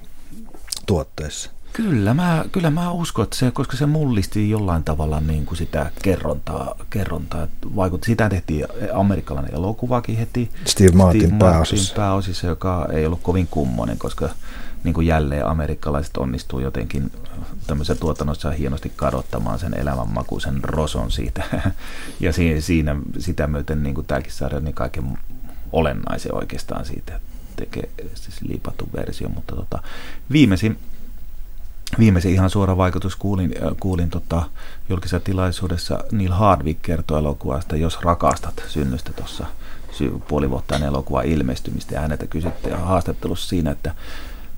tuotteissa? 0.86 1.51
Kyllä 1.73 2.13
mä, 2.13 2.45
kyllä 2.51 2.69
mä 2.69 2.91
uskon, 2.91 3.23
että 3.23 3.36
se, 3.36 3.51
koska 3.51 3.77
se 3.77 3.86
mullisti 3.86 4.49
jollain 4.49 4.84
tavalla 4.84 5.19
niin 5.19 5.45
kuin 5.45 5.57
sitä 5.57 5.91
kerrontaa, 6.01 6.75
kerrontaa 6.89 7.47
vaikutti. 7.75 8.05
Sitä 8.05 8.29
tehtiin 8.29 8.67
amerikkalainen 8.93 9.53
elokuvakin 9.53 10.17
heti. 10.17 10.49
Steve 10.65 10.91
Martin, 10.91 11.21
Steve 11.21 11.31
Martin 11.31 11.39
pääosissa. 11.39 11.95
pääosissa, 11.95 12.47
joka 12.47 12.88
ei 12.91 13.05
ollut 13.05 13.21
kovin 13.23 13.47
kummonen, 13.47 13.97
koska 13.97 14.29
niin 14.84 14.93
kuin 14.93 15.07
jälleen 15.07 15.47
amerikkalaiset 15.47 16.17
onnistuu 16.17 16.59
jotenkin 16.59 17.11
tämmöisessä 17.67 18.01
tuotannossa 18.01 18.51
hienosti 18.51 18.91
kadottamaan 18.95 19.59
sen 19.59 19.79
elämänmakuisen 19.79 20.63
roson 20.63 21.11
siitä. 21.11 21.43
ja 22.19 22.34
siinä, 22.34 22.61
siinä 22.61 22.95
sitä 23.19 23.47
myöten 23.47 23.84
niin 23.84 23.95
kuin 23.95 24.07
tämäkin 24.07 24.31
sarja, 24.31 24.59
niin 24.59 24.75
kaiken 24.75 25.17
olennaisen 25.71 26.36
oikeastaan 26.36 26.86
siitä 26.86 27.19
tekee 27.55 27.89
siis 28.13 28.41
liipattu 28.41 28.89
versio, 28.93 29.29
mutta 29.29 29.55
tota, 29.55 29.79
viimeisin 30.31 30.77
Viimeisin 31.99 32.34
ihan 32.34 32.49
suora 32.49 32.77
vaikutus 32.77 33.15
kuulin, 33.15 33.55
äh, 33.63 33.73
kuulin 33.79 34.09
tota, 34.09 34.43
julkisessa 34.89 35.19
tilaisuudessa 35.19 36.03
Neil 36.11 36.31
Hardwick 36.31 36.81
kertoi 36.81 37.19
elokuvasta 37.19 37.75
Jos 37.75 38.01
rakastat 38.01 38.63
synnystä 38.67 39.13
tuossa 39.13 39.45
puoli 40.27 40.49
vuotta 40.49 40.75
elokuvan 40.75 41.25
ilmestymistä 41.25 41.95
ja 41.95 42.01
häneltä 42.01 42.27
kysyttiin 42.27 42.79
haastattelussa 42.79 43.49
siinä, 43.49 43.71
että 43.71 43.95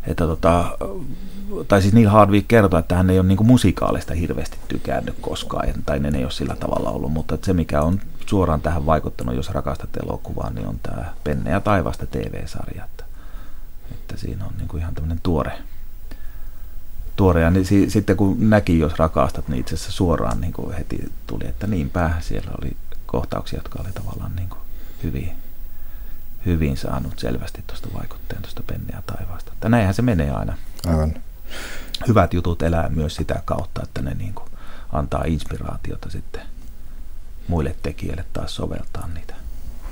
että 0.07 0.27
tota, 0.27 0.77
tai 1.67 1.81
siis 1.81 1.93
Neil 1.93 2.09
Hardwick 2.09 2.47
kertoi, 2.47 2.79
että 2.79 2.95
hän 2.95 3.09
ei 3.09 3.19
ole 3.19 3.27
niinku 3.27 3.43
musikaalista 3.43 4.13
hirveästi 4.13 4.57
tykännyt 4.67 5.15
koskaan, 5.21 5.67
tai 5.85 5.99
ne 5.99 6.17
ei 6.17 6.23
ole 6.23 6.31
sillä 6.31 6.55
tavalla 6.55 6.89
ollut, 6.89 7.11
mutta 7.11 7.37
se 7.41 7.53
mikä 7.53 7.81
on 7.81 7.99
suoraan 8.25 8.61
tähän 8.61 8.85
vaikuttanut, 8.85 9.35
jos 9.35 9.49
rakastat 9.49 9.97
elokuvaa, 10.03 10.49
niin 10.49 10.67
on 10.67 10.79
tämä 10.83 11.13
Penne 11.23 11.51
ja 11.51 11.61
taivasta 11.61 12.05
TV-sarja, 12.05 12.85
että, 12.85 13.03
että 13.91 14.17
siinä 14.17 14.45
on 14.45 14.53
niinku 14.57 14.77
ihan 14.77 14.93
tämmöinen 14.93 15.19
tuore, 15.23 15.51
tuore. 17.15 17.41
Ja 17.41 17.49
niin, 17.49 17.65
si, 17.65 17.89
sitten 17.89 18.17
kun 18.17 18.49
näki, 18.49 18.79
jos 18.79 18.99
rakastat, 18.99 19.47
niin 19.47 19.59
itse 19.59 19.75
asiassa 19.75 19.91
suoraan 19.91 20.41
niin 20.41 20.53
kuin 20.53 20.73
heti 20.73 21.11
tuli, 21.27 21.47
että 21.47 21.67
niinpä 21.67 22.13
siellä 22.19 22.51
oli 22.61 22.77
kohtauksia, 23.05 23.59
jotka 23.59 23.79
oli 23.81 23.91
tavallaan 23.93 24.35
niin 24.35 24.49
kuin 24.49 24.61
hyvin 25.03 25.31
hyvin 26.45 26.77
saanut 26.77 27.19
selvästi 27.19 27.63
tuosta 27.67 27.87
vaikutteen 27.93 28.41
tuosta 28.41 28.63
penniä 28.67 29.03
taivaasta. 29.05 29.51
Että 29.53 29.69
näinhän 29.69 29.93
se 29.93 30.01
menee 30.01 30.31
aina. 30.31 30.57
Aivan. 30.87 31.13
Hyvät 32.07 32.33
jutut 32.33 32.61
elää 32.61 32.89
myös 32.89 33.15
sitä 33.15 33.41
kautta, 33.45 33.83
että 33.83 34.01
ne 34.01 34.13
niin 34.13 34.33
kuin 34.33 34.49
antaa 34.91 35.23
inspiraatiota 35.27 36.09
sitten 36.09 36.41
muille 37.47 37.75
tekijöille 37.81 38.25
taas 38.33 38.55
soveltaa 38.55 39.07
niitä 39.13 39.35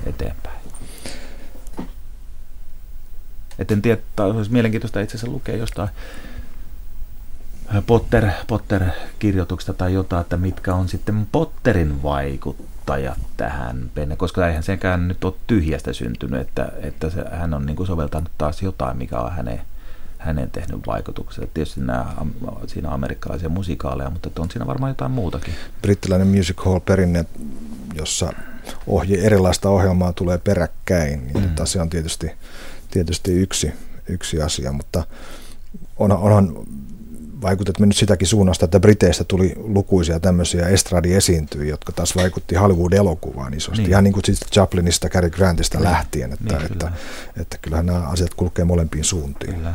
eteenpäin. 0.06 0.58
Et 3.58 3.70
en 3.70 3.82
tiedä, 3.82 4.00
olisi 4.18 4.52
mielenkiintoista 4.52 5.00
itse 5.00 5.16
asiassa 5.16 5.32
lukea 5.32 5.56
jostain 5.56 5.88
Potter, 7.86 8.30
Potter-kirjoituksesta 8.46 9.72
tai 9.72 9.94
jotain, 9.94 10.20
että 10.20 10.36
mitkä 10.36 10.74
on 10.74 10.88
sitten 10.88 11.28
Potterin 11.32 12.02
vaikuttajat 12.88 13.18
tähän 13.36 13.90
penne, 13.94 14.16
koska 14.16 14.48
eihän 14.48 14.62
sekään 14.62 15.08
nyt 15.08 15.24
ole 15.24 15.34
tyhjästä 15.46 15.92
syntynyt, 15.92 16.40
että, 16.40 16.72
että 16.82 17.10
se, 17.10 17.24
hän 17.32 17.54
on 17.54 17.66
niin 17.66 17.76
kuin 17.76 17.86
soveltanut 17.86 18.30
taas 18.38 18.62
jotain, 18.62 18.96
mikä 18.96 19.18
on 19.20 19.32
hänen, 19.32 19.60
hänen 20.18 20.50
tehnyt 20.50 20.86
vaikutuksia. 20.86 21.46
Tietysti 21.54 21.80
nämä, 21.80 22.06
siinä 22.66 22.88
on 22.88 22.94
amerikkalaisia 22.94 23.48
musikaaleja, 23.48 24.10
mutta 24.10 24.42
on 24.42 24.50
siinä 24.50 24.66
varmaan 24.66 24.90
jotain 24.90 25.10
muutakin. 25.10 25.54
Brittiläinen 25.82 26.28
music 26.28 26.64
hall 26.64 26.78
perinne, 26.78 27.24
jossa 27.94 28.32
ohje, 28.86 29.26
erilaista 29.26 29.68
ohjelmaa 29.68 30.12
tulee 30.12 30.38
peräkkäin, 30.38 31.26
niin 31.26 31.44
mm. 31.44 31.64
se 31.64 31.80
on 31.80 31.90
tietysti, 31.90 32.30
tietysti 32.90 33.32
yksi, 33.32 33.72
yksi 34.08 34.42
asia, 34.42 34.72
mutta 34.72 35.04
on, 35.96 36.12
onhan 36.12 36.52
vaikutet 37.44 37.78
mennyt 37.78 37.96
sitäkin 37.96 38.28
suunnasta, 38.28 38.64
että 38.64 38.80
Briteistä 38.80 39.24
tuli 39.24 39.54
lukuisia 39.56 40.20
tämmöisiä 40.20 40.68
estradiesiintyjiä, 40.68 41.70
jotka 41.70 41.92
taas 41.92 42.16
vaikutti 42.16 42.54
Hollywood-elokuvaan 42.54 43.54
isosti. 43.54 43.82
Niin. 43.82 43.90
Ihan 43.90 44.04
niin 44.04 44.12
kuin 44.12 44.24
siis 44.24 44.40
Chaplinista, 44.52 45.08
Cary 45.08 45.30
Grantista 45.30 45.78
niin. 45.78 45.84
lähtien, 45.84 46.32
että, 46.32 46.44
niin, 46.44 46.72
että, 46.72 46.86
että, 46.86 46.92
että 47.40 47.58
kyllähän 47.58 47.86
nämä 47.86 48.08
asiat 48.08 48.34
kulkee 48.34 48.64
molempiin 48.64 49.04
suuntiin. 49.04 49.54
Kyllä. 49.54 49.74